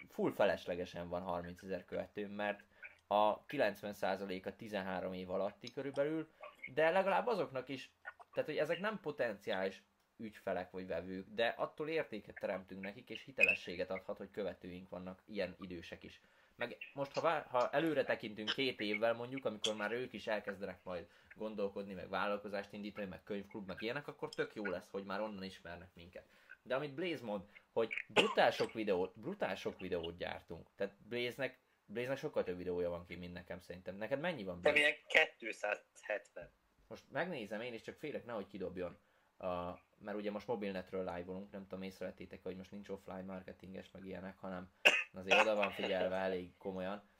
[0.08, 2.64] full feleslegesen van 30 ezer követőm, mert
[3.06, 6.28] a 90%-a 13 év alatti körülbelül,
[6.74, 7.90] de legalább azoknak is,
[8.32, 9.82] tehát hogy ezek nem potenciális
[10.16, 15.56] ügyfelek vagy vevők, de attól értéket teremtünk nekik, és hitelességet adhat, hogy követőink vannak, ilyen
[15.60, 16.20] idősek is.
[16.56, 20.78] Meg most, ha, vár, ha előre tekintünk két évvel mondjuk, amikor már ők is elkezdenek
[20.82, 25.20] majd gondolkodni, meg vállalkozást indítani, meg könyvklub, meg ilyenek, akkor tök jó lesz, hogy már
[25.20, 26.26] onnan ismernek minket.
[26.62, 30.68] De amit Blaze mond, hogy brutál sok videót, brutál sok videót gyártunk.
[30.74, 33.96] Tehát Blaze-nek, Blaze-nek sokkal több videója van ki, mint nekem szerintem.
[33.96, 34.78] Neked mennyi van Blaze?
[34.78, 34.94] Milyen
[35.38, 36.50] 270.
[36.86, 38.98] Most megnézem én, és csak félek, nehogy kidobjon.
[39.36, 44.06] A, mert ugye most mobilnetről live-olunk, nem tudom, észrevettétek, hogy most nincs offline marketinges, meg
[44.06, 44.72] ilyenek, hanem
[45.12, 47.10] azért oda van figyelve elég komolyan.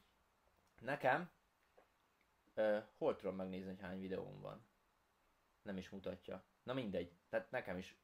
[0.80, 1.30] Nekem,
[2.54, 4.66] uh, hol tudom megnézni, hogy hány videóm van?
[5.62, 6.44] Nem is mutatja.
[6.62, 7.96] Na mindegy, tehát nekem is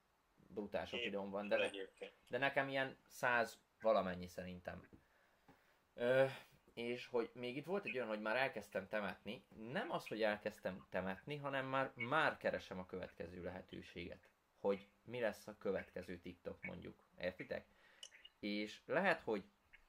[0.48, 1.70] brutál sok videóm van, de, ne,
[2.28, 4.88] de nekem ilyen száz valamennyi szerintem.
[5.94, 6.26] Ö,
[6.74, 10.86] és hogy még itt volt egy olyan, hogy már elkezdtem temetni, nem az, hogy elkezdtem
[10.90, 14.28] temetni, hanem már, már keresem a következő lehetőséget,
[14.58, 17.66] hogy mi lesz a következő TikTok mondjuk, értitek?
[18.38, 19.44] És lehet, hogy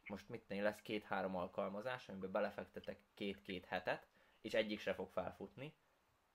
[0.08, 4.08] most mit tenni, lesz két-három alkalmazás, amiben belefektetek két-két hetet,
[4.42, 5.74] és egyik se fog felfutni,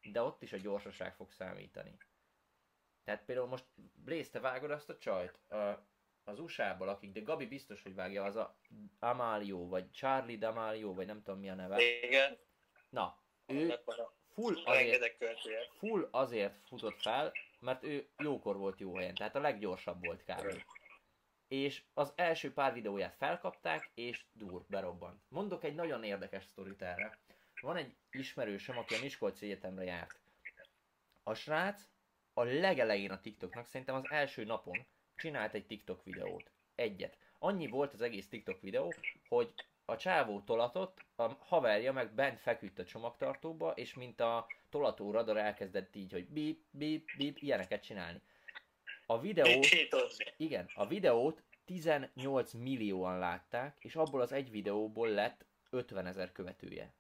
[0.03, 1.97] de ott is a gyorsaság fog számítani.
[3.05, 3.65] Tehát például most
[4.05, 5.87] Blaze, te vágod azt a csajt a,
[6.25, 8.57] az USA-ból, akik, de Gabi biztos, hogy vágja, az a
[8.99, 11.83] Amalio, vagy Charlie D'Amalio, vagy nem tudom mi a neve.
[12.03, 12.39] Igen.
[12.89, 13.81] Na, ő
[14.35, 15.23] full azért,
[15.79, 20.63] full azért futott fel, mert ő jókor volt jó helyen, tehát a leggyorsabb volt kb.
[21.49, 25.23] És az első pár videóját felkapták, és dur, berobbant.
[25.29, 27.19] Mondok egy nagyon érdekes sztorit erre.
[27.61, 30.19] Van egy ismerősöm, aki a Miskolci Egyetemre járt.
[31.23, 31.89] A srác
[32.35, 34.85] a legelején a TikToknak, szerintem az első napon
[35.17, 36.51] csinált egy TikTok videót.
[36.75, 37.19] Egyet.
[37.39, 38.95] Annyi volt az egész TikTok videó,
[39.29, 39.55] hogy
[39.85, 45.37] a csávó tolatott, a haverja meg bent feküdt a csomagtartóba, és mint a tolató radar
[45.37, 48.21] elkezdett így, hogy bip, bip, bip, ilyeneket csinálni.
[49.07, 49.67] A videót,
[50.37, 56.93] igen, a videót 18 millióan látták, és abból az egy videóból lett 50 ezer követője.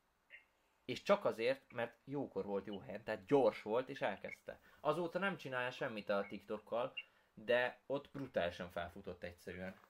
[0.84, 4.60] És csak azért, mert jókor volt jó helyen, tehát gyors volt, és elkezdte.
[4.84, 6.94] Azóta nem csinálja semmit a TikTokkal,
[7.34, 9.80] de ott brutálisan felfutott egyszerűen.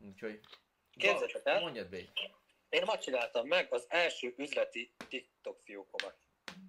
[0.00, 0.40] Úgyhogy...
[0.90, 1.96] Képzeljétek el, mondjad be.
[2.68, 6.16] Én ma csináltam meg az első üzleti TikTok fiókomat.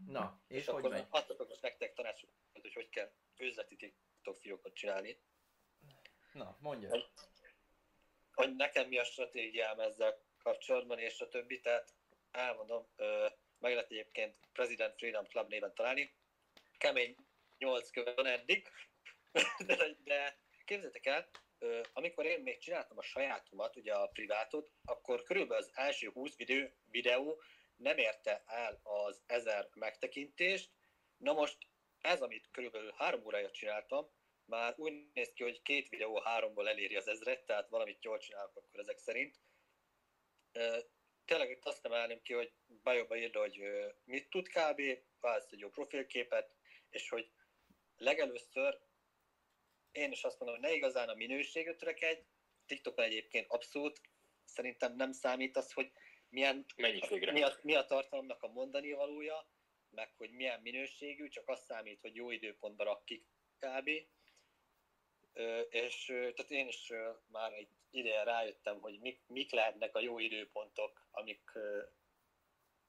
[0.07, 1.05] Na, és, és hogy akkor megy?
[1.09, 5.19] adtatok most nektek tanácsokat, hogy hogy kell üzleti TikTok fiókot csinálni.
[6.33, 6.89] Na, mondja.
[6.89, 7.09] Hogy,
[8.33, 11.93] hogy nekem mi a stratégiám ezzel kapcsolatban, és a többi, tehát
[12.31, 13.27] elmondom, ö,
[13.59, 16.15] meg lehet egyébként President Freedom Club néven találni.
[16.77, 17.15] Kemény
[17.57, 18.67] 8 követ van eddig,
[19.67, 21.29] de, de képzeljétek el,
[21.93, 26.67] amikor én még csináltam a sajátomat, ugye a privátot, akkor körülbelül az első 20 videó,
[26.89, 27.41] videó
[27.75, 30.71] nem érte el az 1000 megtekintést.
[31.17, 31.57] Na most
[32.01, 34.09] ez, amit körülbelül három órája csináltam,
[34.45, 38.55] már úgy néz ki, hogy két videó háromból eléri az ezret, tehát valamit jól csinálok
[38.55, 39.39] akkor ezek szerint.
[41.27, 42.51] Tényleg itt azt emelném ki, hogy
[42.83, 43.61] bajobba írja, hogy
[44.03, 44.81] mit tud kb,
[45.19, 46.55] választ egy jó profilképet,
[46.89, 47.31] és hogy
[47.97, 48.79] legelőször
[49.91, 52.19] én is azt mondom, hogy ne igazán a minőségre törekedj,
[52.65, 54.01] TikTokon egyébként abszolút
[54.45, 55.91] szerintem nem számít az, hogy
[56.29, 57.31] milyen, Mennyiségre.
[57.31, 59.49] mi, a, mi a tartalomnak a mondani valója,
[59.89, 63.25] meg hogy milyen minőségű, csak az számít, hogy jó időpontban rak ki
[63.59, 63.89] kb.
[65.69, 66.91] És tehát én is
[67.31, 71.51] már egy ideje rájöttem, hogy mik, mik lehetnek a jó időpontok, amik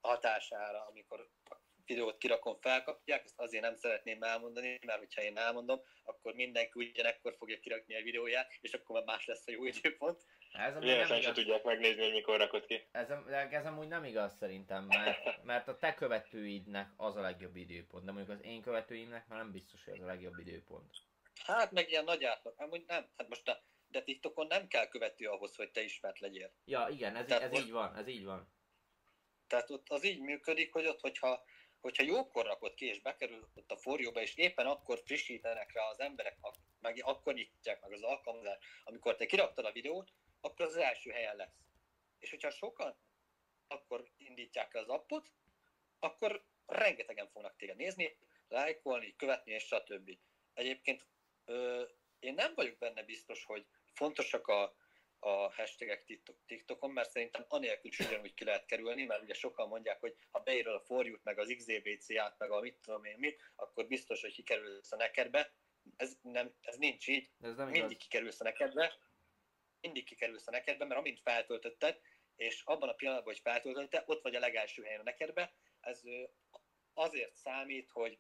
[0.01, 1.57] hatására, amikor a
[1.89, 7.35] videót kirakom, felkapják, ezt azért nem szeretném elmondani, mert hogyha én elmondom, akkor mindenki ugyanekkor
[7.39, 10.27] fogja kirakni a videóját, és akkor már más lesz a jó időpont.
[10.53, 11.35] Ez Véletlen nem se igaz.
[11.35, 12.89] tudják megnézni, hogy mikor rakod ki.
[12.93, 13.09] Ez,
[13.51, 18.13] ez amúgy nem igaz szerintem, mert, mert a te követőidnek az a legjobb időpont, de
[18.13, 20.91] mondjuk az én követőimnek már nem biztos, hogy ez a legjobb időpont.
[21.45, 25.27] Hát meg ilyen nagy átlag, amúgy nem, hát most a, de TikTokon nem kell követő
[25.29, 26.53] ahhoz, hogy te ismert legyél.
[26.65, 28.53] Ja, igen, ez, Tehát ez most- így van, ez így van.
[29.47, 31.45] Tehát ott az így működik, hogy ott, hogyha,
[31.81, 36.01] hogyha jókor rakod ki, és bekerül ott a forjóba, és éppen akkor frissítenek rá az
[36.01, 36.39] emberek,
[36.81, 41.37] meg akkor nyitják meg az alkalmazást, amikor te kiraktad a videót, akkor az első helyen
[41.37, 41.55] lesz.
[42.19, 42.97] És hogyha sokan
[43.69, 45.33] akkor indítják az appot,
[45.99, 48.17] akkor rengetegen fognak téged nézni,
[48.49, 50.19] lájkolni, követni, és stb.
[50.55, 51.07] Egyébként
[52.19, 54.77] én nem vagyok benne biztos, hogy fontosak a,
[55.19, 59.69] a hashtagek TikTok, TikTokon, mert szerintem anélkül is ugyanúgy ki lehet kerülni, mert ugye sokan
[59.69, 63.53] mondják, hogy ha beírod a forjút, meg az XZBC-át, meg a mit tudom én mit,
[63.57, 65.53] akkor biztos, hogy kikerülsz a nekedbe.
[65.97, 68.03] Ez, nem, ez nincs így, ez nem mindig igaz.
[68.03, 68.99] kikerülsz a nekedbe,
[69.81, 72.01] mindig kikerülsz a nekedbe, mert amint feltöltötted,
[72.37, 76.03] és abban a pillanatban, hogy feltöltötted, ott vagy a legelső helyen a nekedbe, ez
[76.95, 78.19] azért számít, hogy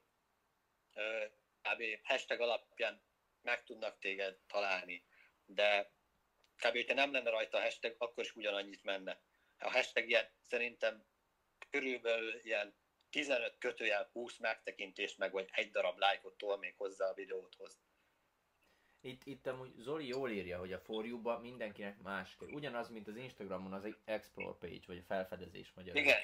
[1.62, 1.82] kb.
[2.02, 3.02] hashtag alapján
[3.42, 5.04] meg tudnak téged találni,
[5.44, 5.92] de
[6.56, 6.72] kb.
[6.72, 9.20] hogyha nem lenne rajta a hashtag, akkor is ugyanannyit menne.
[9.58, 11.04] A hashtag ilyen szerintem
[11.70, 12.74] körülbelül ilyen
[13.10, 17.78] 15 kötőjel 20 megtekintést meg, vagy egy darab lájkot tol még hozzá a videóthoz.
[19.00, 22.48] Itt, itt amúgy Zoli jól írja, hogy a For You-ba mindenkinek más kell.
[22.48, 26.00] Ugyanaz, mint az Instagramon az Explore page, vagy a felfedezés magyarul.
[26.00, 26.20] Igen,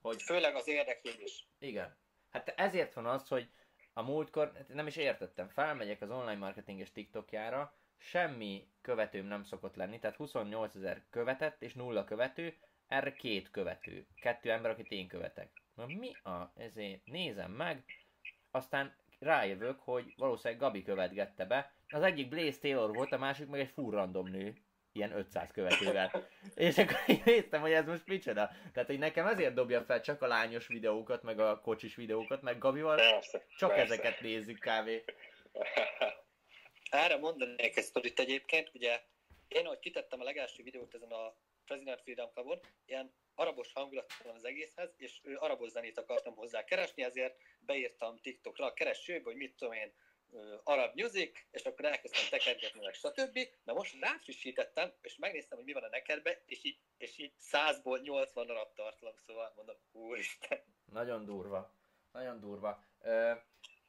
[0.00, 1.46] Hogy főleg az érdeklődés.
[1.58, 1.96] Igen.
[2.30, 3.50] Hát ezért van az, hogy
[3.98, 9.76] a múltkor, hát nem is értettem, felmegyek az online marketinges TikTokjára, semmi követőm nem szokott
[9.76, 12.54] lenni, tehát 28 ezer követett és nulla követő,
[12.88, 15.50] erre két követő, kettő ember, akit én követek.
[15.74, 17.84] Na mi a, ezért nézem meg,
[18.50, 23.60] aztán rájövök, hogy valószínűleg Gabi követgette be, az egyik Blaze Taylor volt, a másik meg
[23.60, 24.56] egy full nő,
[24.92, 26.28] ilyen 500 követővel.
[26.54, 28.50] És akkor én néztem, hogy ez most micsoda.
[28.72, 32.58] Tehát, hogy nekem ezért dobja fel csak a lányos videókat, meg a kocsis videókat, meg
[32.58, 33.44] Gabival Persze.
[33.56, 33.92] csak persze.
[33.92, 35.04] ezeket nézzük kávé.
[36.90, 39.00] Erre mondanék egy sztorit egyébként, ugye
[39.48, 44.34] én, ahogy kitettem a legelső videót ezen a President Freedom Clubon, ilyen arabos hangulat van
[44.34, 49.36] az egészhez, és ő arabos zenét akartam hozzá keresni, ezért beírtam TikTokra a keresőbe, hogy
[49.36, 49.92] mit tudom én,
[50.64, 53.38] arab music, és akkor elkezdtem tekergetni, meg stb.
[53.64, 58.02] Na most ráfrissítettem, és megnéztem, hogy mi van a nekedbe, és így, és így 100-ból
[58.02, 60.58] 80 arab tartalom, szóval mondom, úristen.
[60.92, 61.74] Nagyon durva.
[62.12, 62.84] Nagyon durva.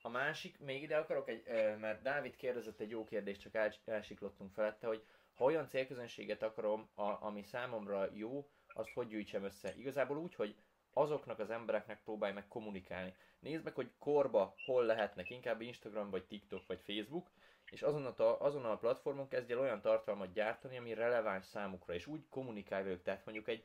[0.01, 1.43] A másik, még ide akarok egy,
[1.79, 6.89] mert Dávid kérdezett egy jó kérdést, csak el, elsiklottunk felette, hogy ha olyan célközönséget akarom,
[6.95, 9.75] a, ami számomra jó, azt hogy gyűjtsem össze?
[9.75, 10.55] Igazából úgy, hogy
[10.99, 13.13] azoknak az embereknek próbálj meg kommunikálni.
[13.39, 17.29] Nézd meg, hogy korba hol lehetnek, inkább Instagram, vagy TikTok, vagy Facebook,
[17.71, 22.07] és azon a, azon a platformon kezdj el olyan tartalmat gyártani, ami releváns számukra, és
[22.07, 23.01] úgy kommunikálj velük.
[23.03, 23.63] Tehát mondjuk egy,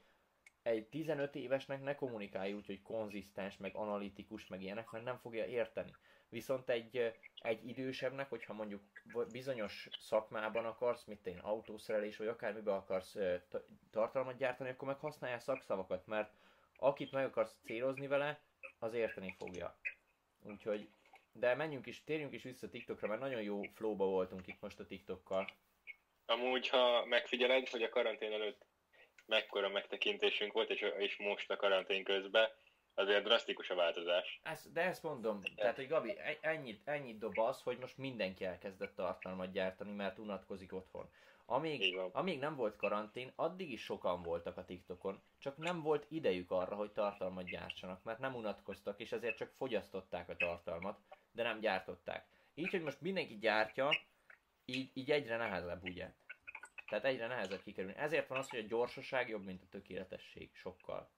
[0.62, 5.44] egy 15 évesnek ne kommunikálj úgy, hogy konzisztens, meg analitikus, meg ilyenek, mert nem fogja
[5.44, 5.94] érteni.
[6.28, 8.82] Viszont egy, egy idősebbnek, hogyha mondjuk
[9.32, 13.16] bizonyos szakmában akarsz, mint én autószerelés, vagy akármiben akarsz
[13.90, 16.32] tartalmat gyártani, akkor meg használják szakszavakat, mert
[16.84, 18.40] akit meg akarsz célozni vele,
[18.78, 19.78] az érteni fogja.
[20.42, 20.88] Úgyhogy,
[21.32, 24.86] de menjünk is, térjünk is vissza TikTokra, mert nagyon jó flowba voltunk itt most a
[24.86, 25.48] TikTokkal.
[26.26, 28.64] Amúgy, ha megfigyeled, hogy a karantén előtt
[29.26, 32.48] mekkora megtekintésünk volt, és, és most a karantén közben,
[32.94, 34.40] azért drasztikus a változás.
[34.42, 38.44] Ezt, de ezt mondom, tehát, hogy Gabi, e- ennyit, ennyit dob az, hogy most mindenki
[38.44, 41.10] elkezdett tartalmat gyártani, mert unatkozik otthon.
[41.46, 46.50] Amíg, amíg nem volt karantén, addig is sokan voltak a TikTokon, csak nem volt idejük
[46.50, 51.00] arra, hogy tartalmat gyártsanak, mert nem unatkoztak, és ezért csak fogyasztották a tartalmat,
[51.32, 52.26] de nem gyártották.
[52.54, 53.88] Így, hogy most mindenki gyártja,
[54.64, 56.12] így, így egyre nehezebb, ugye?
[56.88, 57.96] Tehát egyre nehezebb kikerülni.
[57.96, 61.10] Ezért van az, hogy a gyorsaság jobb, mint a tökéletesség, sokkal.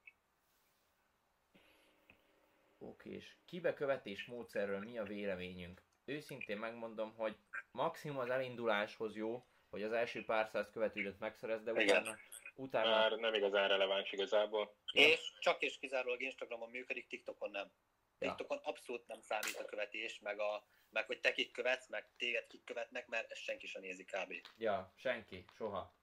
[2.78, 5.82] Oké, és kibekövetés módszerről mi a véleményünk?
[6.04, 7.36] Őszintén megmondom, hogy
[7.70, 12.02] maximum az elinduláshoz jó, hogy az első pár száz követődet megszerez, de Igen.
[12.02, 12.18] utána,
[12.54, 14.76] utána Már nem igazán releváns igazából.
[14.92, 17.72] És csak és kizárólag Instagramon működik, TikTokon nem.
[18.18, 18.28] Ja.
[18.28, 22.46] TikTokon abszolút nem számít a követés, meg, a, meg hogy te kik követsz, meg téged
[22.46, 24.34] kik követnek, mert ezt senki sem nézi kb.
[24.56, 25.94] Ja, senki, soha.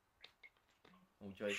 [1.18, 1.56] Úgyhogy...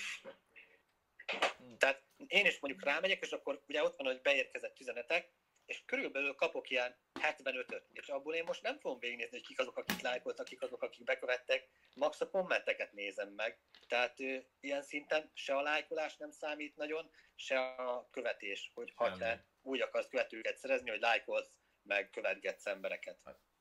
[1.77, 5.31] Tehát én is mondjuk rámegyek, és akkor ugye ott van, hogy beérkezett üzenetek,
[5.65, 9.77] és körülbelül kapok ilyen 75-öt, és abból én most nem fogom végignézni, hogy kik azok,
[9.77, 13.59] akik lájkoltak, kik azok, akik bekövettek, max a kommenteket nézem meg.
[13.87, 19.17] Tehát ö, ilyen szinten se a lájkolás nem számít nagyon, se a követés, hogy ha
[19.17, 21.51] te úgy akarsz követőket szerezni, hogy lájkolsz,
[21.81, 23.17] meg követgetsz embereket.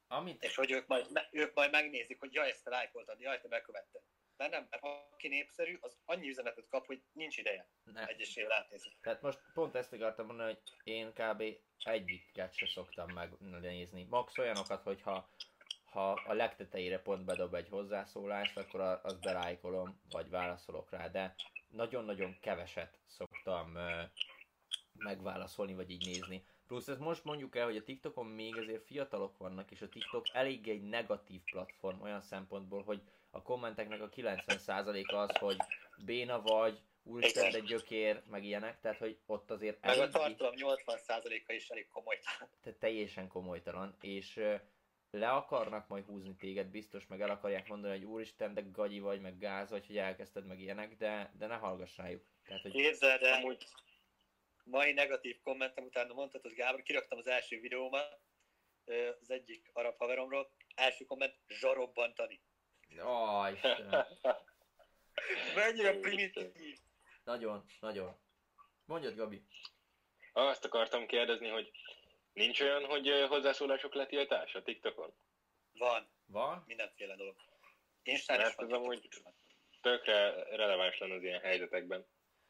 [0.08, 0.42] Amit...
[0.42, 4.02] És hogy ők majd, ők majd megnézik, hogy jaj, ezt te lájkoltad, jaj, te bekövetted.
[4.36, 8.06] Mert nem, mert aki népszerű, az annyi üzenetet kap, hogy nincs ideje Ne.
[8.06, 8.96] egyesével átnézni.
[9.00, 11.42] Tehát most pont ezt akartam mondani, hogy én kb.
[11.78, 14.06] egyiket se szoktam megnézni.
[14.10, 15.28] Max olyanokat, hogyha
[15.94, 21.34] ha a legtetejére pont bedob egy hozzászólást, akkor azt belájkolom, vagy válaszolok rá, de
[21.68, 23.78] nagyon-nagyon keveset szoktam
[24.92, 26.44] megválaszolni, vagy így nézni.
[26.66, 30.26] Plusz ezt most mondjuk el, hogy a TikTokon még azért fiatalok vannak, és a TikTok
[30.32, 33.02] eléggé egy negatív platform olyan szempontból, hogy
[33.34, 35.56] a kommenteknek a 90%-a az, hogy
[36.04, 41.52] béna vagy, úristen, de gyökér, meg ilyenek, tehát hogy ott azért Meg a tartalom 80%-a
[41.52, 42.18] is elég komoly.
[42.62, 44.40] tehát teljesen komolytalan, és
[45.10, 49.20] le akarnak majd húzni téged, biztos, meg el akarják mondani, hogy úristen, de gagyi vagy,
[49.20, 52.22] meg gáz vagy, hogy elkezdted meg ilyenek, de, de ne hallgass rájuk.
[52.46, 53.66] Tehát, hogy Képzeld el, Amúgy
[54.64, 58.20] mai negatív kommentem utána mondtad, hogy Gábor, kiraktam az első videómat,
[59.20, 62.40] az egyik arab haveromról, első komment, zsarobbantani.
[63.02, 64.04] Ó, Istenem.
[65.54, 66.78] Mennyire primitív.
[67.24, 68.16] Nagyon, nagyon.
[68.84, 69.42] Mondjad, Gabi.
[70.32, 71.70] azt akartam kérdezni, hogy
[72.32, 75.12] nincs olyan, hogy hozzászólások letiltás a TikTokon?
[75.78, 76.64] Van, Van?
[76.66, 77.36] mindenféle dolog.
[78.02, 78.66] Instán is Mert van.
[78.66, 79.22] ez amúgy-
[79.80, 82.06] Tökre releváns lenne az ilyen helyzetekben.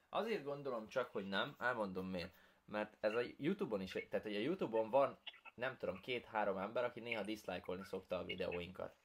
[0.09, 2.35] Azért gondolom csak, hogy nem, elmondom miért.
[2.65, 5.19] Mert ez a Youtube-on is, tehát hogy a Youtube-on van,
[5.55, 8.97] nem tudom, két-három ember, aki néha diszlájkolni szokta a videóinkat.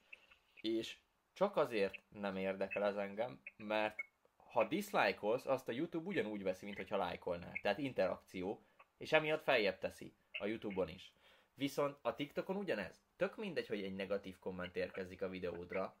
[0.60, 0.98] És
[1.32, 3.96] csak azért nem érdekel ez engem, mert
[4.52, 7.52] ha diszlájkolsz, azt a YouTube ugyanúgy veszi, mint hogyha lájkolnál.
[7.62, 8.64] Tehát interakció,
[8.98, 11.12] és emiatt feljebb teszi a YouTube-on is.
[11.54, 13.02] Viszont a TikTokon ugyanez.
[13.16, 15.96] Tök mindegy, hogy egy negatív komment érkezik a videódra,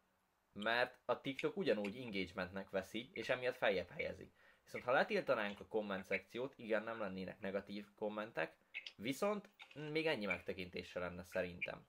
[0.52, 4.32] mert a TikTok ugyanúgy engagementnek veszi, és emiatt feljebb helyezi.
[4.64, 8.56] Viszont ha letiltanánk a komment szekciót, igen, nem lennének negatív kommentek,
[8.96, 9.48] viszont
[9.90, 11.86] még ennyi megtekintése lenne szerintem.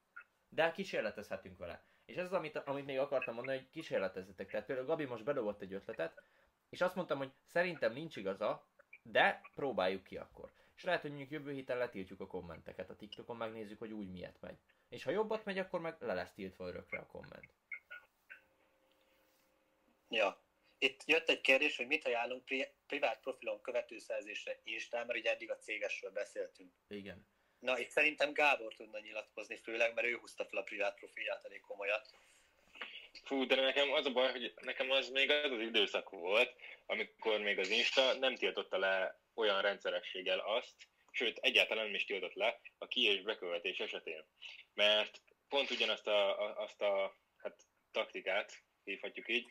[0.50, 1.84] De kísérletezhetünk vele.
[2.06, 4.50] És ez az, amit, amit még akartam mondani, hogy kísérletezzetek.
[4.50, 6.22] Tehát például Gabi most bedobott egy ötletet,
[6.70, 8.66] és azt mondtam, hogy szerintem nincs igaza,
[9.04, 10.52] de próbáljuk ki akkor.
[10.76, 14.42] És lehet, hogy mondjuk jövő héten letiltjuk a kommenteket a TikTokon, megnézzük, hogy úgy miért
[14.42, 14.58] megy.
[14.90, 17.54] És ha jobbat megy, akkor meg le lesz tiltva örökre a komment.
[20.10, 20.40] Ja.
[20.78, 25.52] Itt jött egy kérdés, hogy mit ajánlunk pri- privát profilon követőszerzésre Instán, mert ugye eddig
[25.52, 26.72] a cégesről beszéltünk.
[26.88, 27.26] Igen.
[27.62, 31.62] Na, itt szerintem Gábor tudna nyilatkozni, főleg, mert ő húzta fel a privát profilját elég
[31.62, 32.14] komolyat.
[33.24, 36.56] Fú, de nekem az a baj, hogy nekem az még az az időszak volt,
[36.86, 40.76] amikor még az Insta nem tiltotta le olyan rendszerességgel azt,
[41.12, 44.26] sőt, egyáltalán nem is tiltott le a ki- és bekövetés esetén.
[44.74, 47.56] Mert pont ugyanazt a, a, azt a hát,
[47.92, 49.46] taktikát, hívhatjuk így,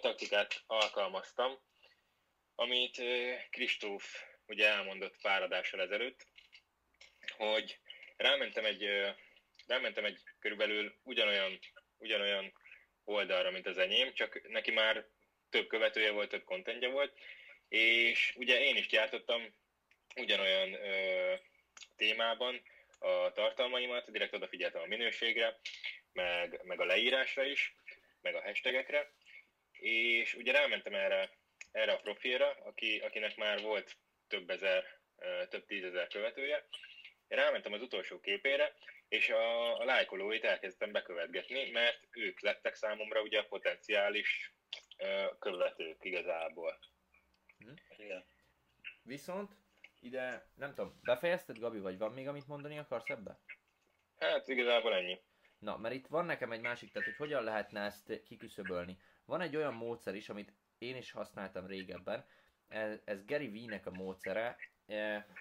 [0.00, 1.58] taktikát alkalmaztam,
[2.54, 3.02] amit
[3.50, 6.26] Kristóf ugye elmondott pár adással ezelőtt,
[7.38, 7.78] hogy
[8.16, 8.88] rámentem egy,
[9.66, 11.58] rámentem egy körülbelül ugyanolyan,
[11.98, 12.52] ugyanolyan
[13.04, 15.06] oldalra, mint az enyém, csak neki már
[15.50, 17.18] több követője volt, több kontentje volt,
[17.68, 19.42] és ugye én is gyártottam
[20.16, 21.34] ugyanolyan ö,
[21.96, 22.62] témában
[22.98, 25.58] a tartalmaimat, direkt odafigyeltem a minőségre,
[26.12, 27.74] meg, meg a leírásra is,
[28.20, 29.12] meg a hashtagekre,
[29.72, 31.30] és ugye rámentem erre,
[31.72, 33.96] erre a profilra, aki, akinek már volt
[34.28, 34.84] több ezer,
[35.48, 36.68] több tízezer követője,
[37.28, 38.74] én rámentem az utolsó képére,
[39.08, 44.52] és a, a lájkolóit elkezdtem bekövetgetni, mert ők lettek számomra ugye a potenciális
[44.96, 46.78] ö, követők igazából.
[47.96, 48.24] Igen.
[49.02, 49.52] Viszont
[50.00, 53.38] ide, nem tudom, befejezted Gabi, vagy van még amit mondani akarsz ebbe?
[54.18, 55.20] Hát igazából ennyi.
[55.58, 58.98] Na, mert itt van nekem egy másik, tehát hogy hogyan lehetne ezt kiküszöbölni.
[59.24, 62.26] van egy olyan módszer is, amit én is használtam régebben,
[62.68, 64.56] ez, ez Gary Vee-nek a módszere,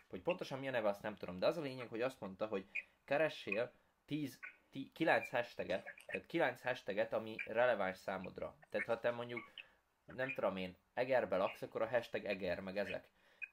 [0.10, 2.66] hogy pontosan milyen neve azt nem tudom, de az a lényeg, hogy azt mondta, hogy
[3.06, 3.72] keressél
[4.06, 4.40] 10,
[4.70, 8.56] 10 9 hashtaget, tehát 9 hashtaget, ami releváns számodra.
[8.70, 9.52] Tehát ha te mondjuk,
[10.06, 13.08] nem tudom én, Egerbe laksz, akkor a hashtag Eger, meg ezek.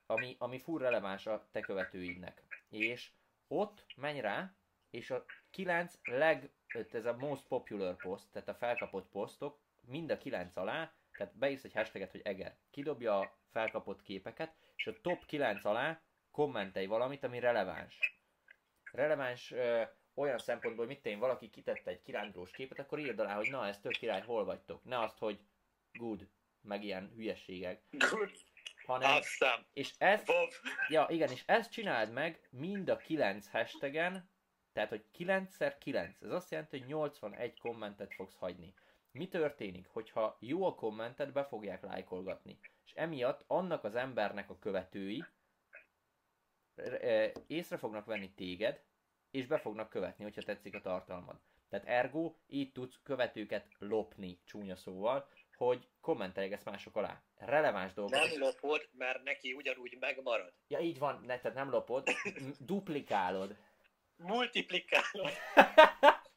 [0.07, 2.43] Ami, ami full releváns a te követőidnek.
[2.69, 3.11] És
[3.49, 4.55] ott menj rá,
[4.91, 6.51] és a 9 leg,
[6.93, 11.65] ez a most popular post, tehát a felkapott posztok, mind a 9 alá, tehát beírsz
[11.65, 17.25] egy hashtaget, hogy Eger, kidobja a felkapott képeket, és a top 9 alá kommentelj valamit,
[17.25, 18.21] ami releváns.
[18.93, 19.83] Releváns ö,
[20.15, 23.67] olyan szempontból, hogy mit én, valaki kitette egy kirándulós képet, akkor írd alá, hogy na,
[23.67, 24.85] ez tök király, hol vagytok.
[24.85, 25.41] Ne azt, hogy
[25.93, 26.29] good,
[26.61, 27.83] meg ilyen hülyeségek.
[27.91, 28.31] Good.
[28.87, 29.67] Hanem, Aztán.
[29.73, 30.51] és ezt, Bob.
[30.89, 34.33] ja igen, és ezt csináld meg mind a 9 hashtagen,
[34.73, 38.75] tehát, hogy 9x9, ez azt jelenti, hogy 81 kommentet fogsz hagyni.
[39.19, 42.59] Mi történik, hogyha jó a kommentet, be fogják lájkolgatni.
[42.85, 45.25] És emiatt annak az embernek a követői
[46.75, 48.83] eh, észre fognak venni téged,
[49.31, 51.41] és be fognak követni, hogyha tetszik a tartalmad.
[51.69, 57.23] Tehát ergo, így tudsz követőket lopni, csúnya szóval, hogy kommenteljegetsz mások alá.
[57.37, 58.15] Releváns dolgok.
[58.15, 60.53] Nem lopod, mert neki ugyanúgy megmarad.
[60.69, 62.09] Ja, így van, ne, tehát nem lopod,
[62.59, 63.57] duplikálod.
[64.17, 65.31] Multiplikálod.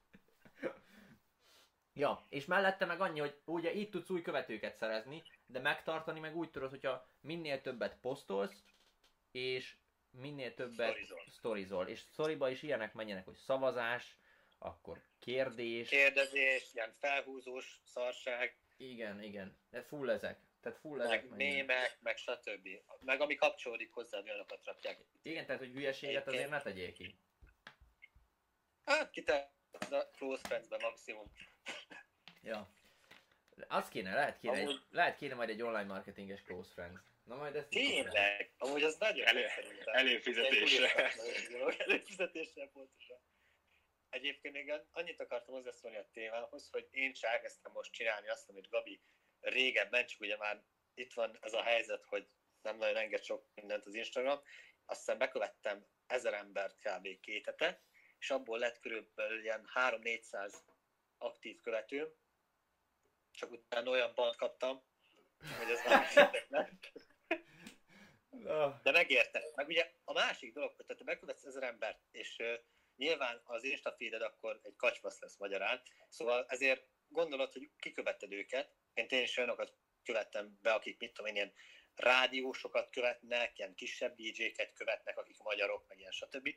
[1.98, 6.36] Ja, és mellette meg annyi, hogy ugye így tudsz új követőket szerezni, de megtartani meg
[6.36, 8.64] úgy tudod, hogyha minél többet posztolsz,
[9.32, 9.76] és
[10.12, 11.24] minél többet Sztorizol.
[11.30, 11.88] sztorizol.
[11.88, 14.18] És sztoriba is ilyenek menjenek, hogy szavazás,
[14.60, 15.90] akkor kérdés.
[15.90, 19.58] Kérdezés, ilyen felhúzós szarság, Igen, igen.
[19.70, 20.40] De full ezek.
[20.62, 21.68] Tehát full ezek meg menjenek.
[21.68, 22.68] mémek, meg stb.
[23.00, 25.00] Meg ami kapcsolódik hozzá, olyanokat rakják.
[25.22, 27.20] Igen, tehát hogy hülyeséget azért ne tegyél ki.
[28.86, 29.54] Hát kitett
[29.92, 31.32] a close friends maximum.
[32.48, 32.70] Ja.
[33.68, 37.00] Az kéne, lehet kéne, egy, Amúgy- lehet kéne majd egy online marketinges close friends.
[37.24, 37.68] Na majd ezt.
[37.70, 38.52] Tényleg?
[38.58, 39.46] Amúgy az nagyon Elő-
[39.86, 41.14] előfizetésre.
[41.78, 43.18] Előfizetésre pontosan.
[44.10, 48.70] Egyébként még annyit akartam hozzászólni a témához, hogy én is elkezdtem most csinálni azt, amit
[48.70, 49.02] Gabi
[49.42, 52.28] régebben, csak ugye már itt van ez a helyzet, hogy
[52.62, 54.42] nem nagyon enged sok mindent az Instagram,
[54.86, 57.20] aztán bekövettem ezer embert kb.
[57.20, 57.82] két hete,
[58.20, 60.54] és abból lett körülbelül ilyen 3-400
[61.18, 62.08] aktív követőm,
[63.38, 64.84] csak utána olyan bant kaptam,
[65.58, 66.30] hogy ez már
[68.84, 69.44] de megérte.
[69.56, 72.44] Meg ugye a másik dolog, hogy te megkövetsz ezer embert, és
[72.96, 78.76] nyilván az Insta feeded akkor egy kacsvasz lesz magyarán, szóval ezért gondolod, hogy kikövetted őket.
[78.94, 79.74] Én én is olyanokat
[80.04, 81.54] követtem be, akik mit tudom én, ilyen
[81.96, 86.56] rádiósokat követnek, ilyen kisebb DJ-ket követnek, akik magyarok, meg ilyen stb.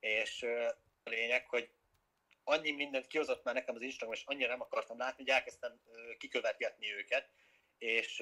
[0.00, 0.42] És
[1.02, 1.70] a lényeg, hogy
[2.48, 5.80] annyi mindent kihozott már nekem az Instagram, és annyira nem akartam látni, hogy elkezdtem
[6.18, 7.30] kikövetgetni őket,
[7.78, 8.20] és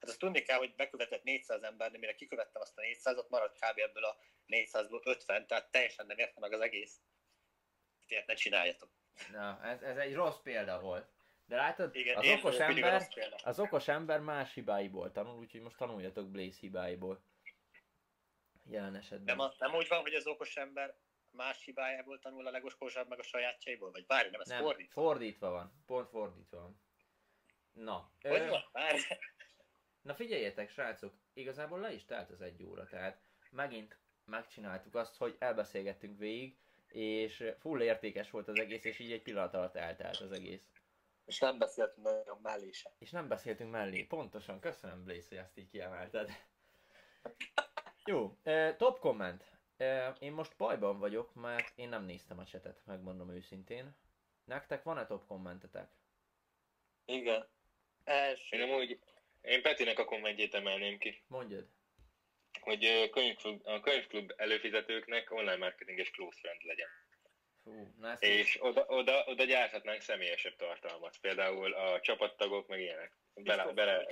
[0.00, 3.58] hát azt tudni kell, hogy bekövetett 400 ember, de mire kikövettem azt a 400-ot, maradt
[3.58, 3.78] kb.
[3.78, 4.18] ebből a
[4.48, 7.00] 400-ból 50, tehát teljesen nem érte meg az egész.
[8.06, 8.90] Ilyet ne csináljatok.
[9.32, 11.08] na ez, ez egy rossz példa volt.
[11.46, 13.08] De látod, Igen, az okos vagyok ember,
[13.44, 17.22] az okos ember más hibáiból tanul, úgyhogy most tanuljatok Blaze hibáiból.
[18.64, 19.36] Jelen esetben.
[19.36, 20.96] Nem, az, nem úgy van, hogy az okos ember
[21.38, 23.90] más hibájából tanul a legoskosabb meg a sajátjaiból?
[23.90, 25.02] Vagy várj, nem, ez nem, fordítva.
[25.02, 25.82] fordítva van.
[25.86, 26.80] Pont fordítva van.
[27.72, 28.68] Na, Hogy ö, van?
[28.72, 29.00] Várj.
[30.02, 33.20] na figyeljetek, srácok, igazából le is telt az egy óra, tehát
[33.50, 36.56] megint megcsináltuk azt, hogy elbeszélgettünk végig,
[36.88, 40.62] és full értékes volt az egész, és így egy pillanat alatt eltelt az egész.
[41.24, 42.92] És nem beszéltünk nagyon mellé sem.
[42.98, 44.02] És nem beszéltünk mellé.
[44.02, 46.30] Pontosan, köszönöm Blaze, hogy ezt így kiemelted.
[48.04, 48.38] Jó,
[48.76, 49.57] top komment.
[50.28, 53.96] Én most bajban vagyok, mert én nem néztem a csetet, megmondom őszintén.
[54.44, 55.90] Nektek van-e top kommentetek?
[57.04, 57.48] Igen.
[58.04, 58.56] Első.
[58.56, 58.98] Én amúgy,
[59.40, 61.68] én Petinek a kommentjét emelném ki, Mondjad.
[62.60, 66.88] hogy könyvklub, a könyvklub előfizetőknek online marketinges close friend legyen.
[67.62, 71.18] Fú, na ezt És oda, oda, oda gyárthatnánk személyesebb tartalmat.
[71.20, 73.12] Például a csapattagok, meg ilyenek.
[73.34, 74.06] Bele, bele,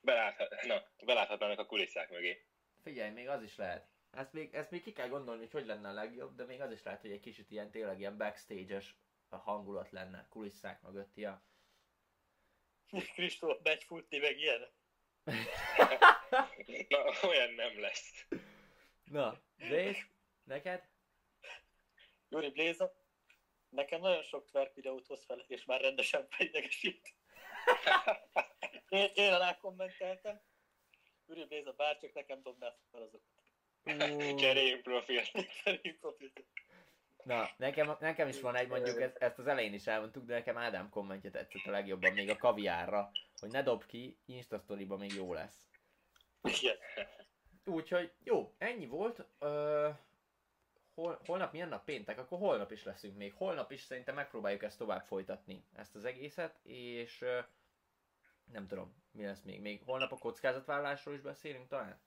[0.00, 2.44] beláthat, na, beláthatnának a kulisszák mögé.
[2.82, 3.92] Figyelj, még az is lehet.
[4.16, 6.72] Ezt még, ezt még ki kell gondolni, hogy hogy lenne a legjobb, de még az
[6.72, 8.96] is lehet, hogy egy kicsit ilyen tényleg ilyen backstage-es
[9.28, 11.42] hangulat lenne, kulisszák mögött, ja.
[13.14, 14.72] Kristóf megy futni, meg ilyen.
[16.88, 18.26] Na, olyan nem lesz.
[19.04, 20.06] Na, Blaze,
[20.44, 20.88] neked?
[22.28, 22.94] Júri Bléza,
[23.68, 27.14] nekem nagyon sok twerk videót hoz fel, és már rendesen felidegesít.
[28.88, 30.40] én, én alá kommenteltem.
[31.26, 33.33] Júri Bléza, bárcsak nekem dobná fel azokat.
[35.64, 36.44] Cseréljünk profilt.
[37.24, 40.56] Na, nekem, nekem is van egy, mondjuk ezt, ezt az elején is elmondtuk, de nekem
[40.56, 43.10] Ádám kommentje tetszett a legjobban, még a kaviárra,
[43.40, 44.64] hogy ne dob ki, Insta
[44.98, 45.66] még jó lesz.
[46.42, 46.76] Igen.
[47.64, 49.26] Úgyhogy jó, ennyi volt.
[49.38, 49.88] Ö,
[50.94, 51.84] hol, holnap milyen nap?
[51.84, 52.18] Péntek?
[52.18, 53.32] Akkor holnap is leszünk még.
[53.34, 57.38] Holnap is szerintem megpróbáljuk ezt tovább folytatni, ezt az egészet, és ö,
[58.52, 59.60] nem tudom, mi lesz még.
[59.60, 62.00] Még holnap a kockázatvállalásról is beszélünk talán?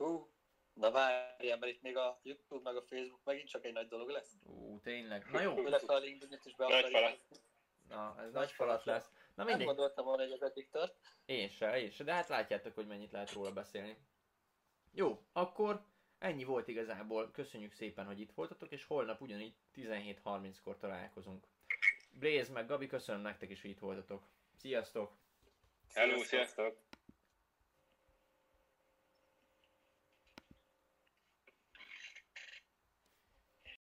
[0.00, 0.30] Fú,
[0.72, 4.08] na várjál, mert itt még a YouTube meg a Facebook megint csak egy nagy dolog
[4.08, 4.38] lesz.
[4.44, 5.26] Ú, tényleg.
[5.30, 7.18] Na jó, Illetve a LinkedIn-et is be Nagy falat.
[7.88, 9.10] na, ez nagy falat lesz.
[9.10, 9.66] Na Nem mindegy.
[9.66, 10.94] gondoltam volna, hogy ez eddig tart.
[11.24, 13.96] Én se, én se, de hát látjátok, hogy mennyit lehet róla beszélni.
[14.92, 15.84] Jó, akkor
[16.18, 17.30] ennyi volt igazából.
[17.30, 21.46] Köszönjük szépen, hogy itt voltatok, és holnap ugyanígy 17.30-kor találkozunk.
[22.10, 24.22] Blaze meg Gabi, köszönöm nektek is, hogy itt voltatok.
[24.56, 25.12] Sziasztok!
[25.94, 26.76] Hello, sziasztok!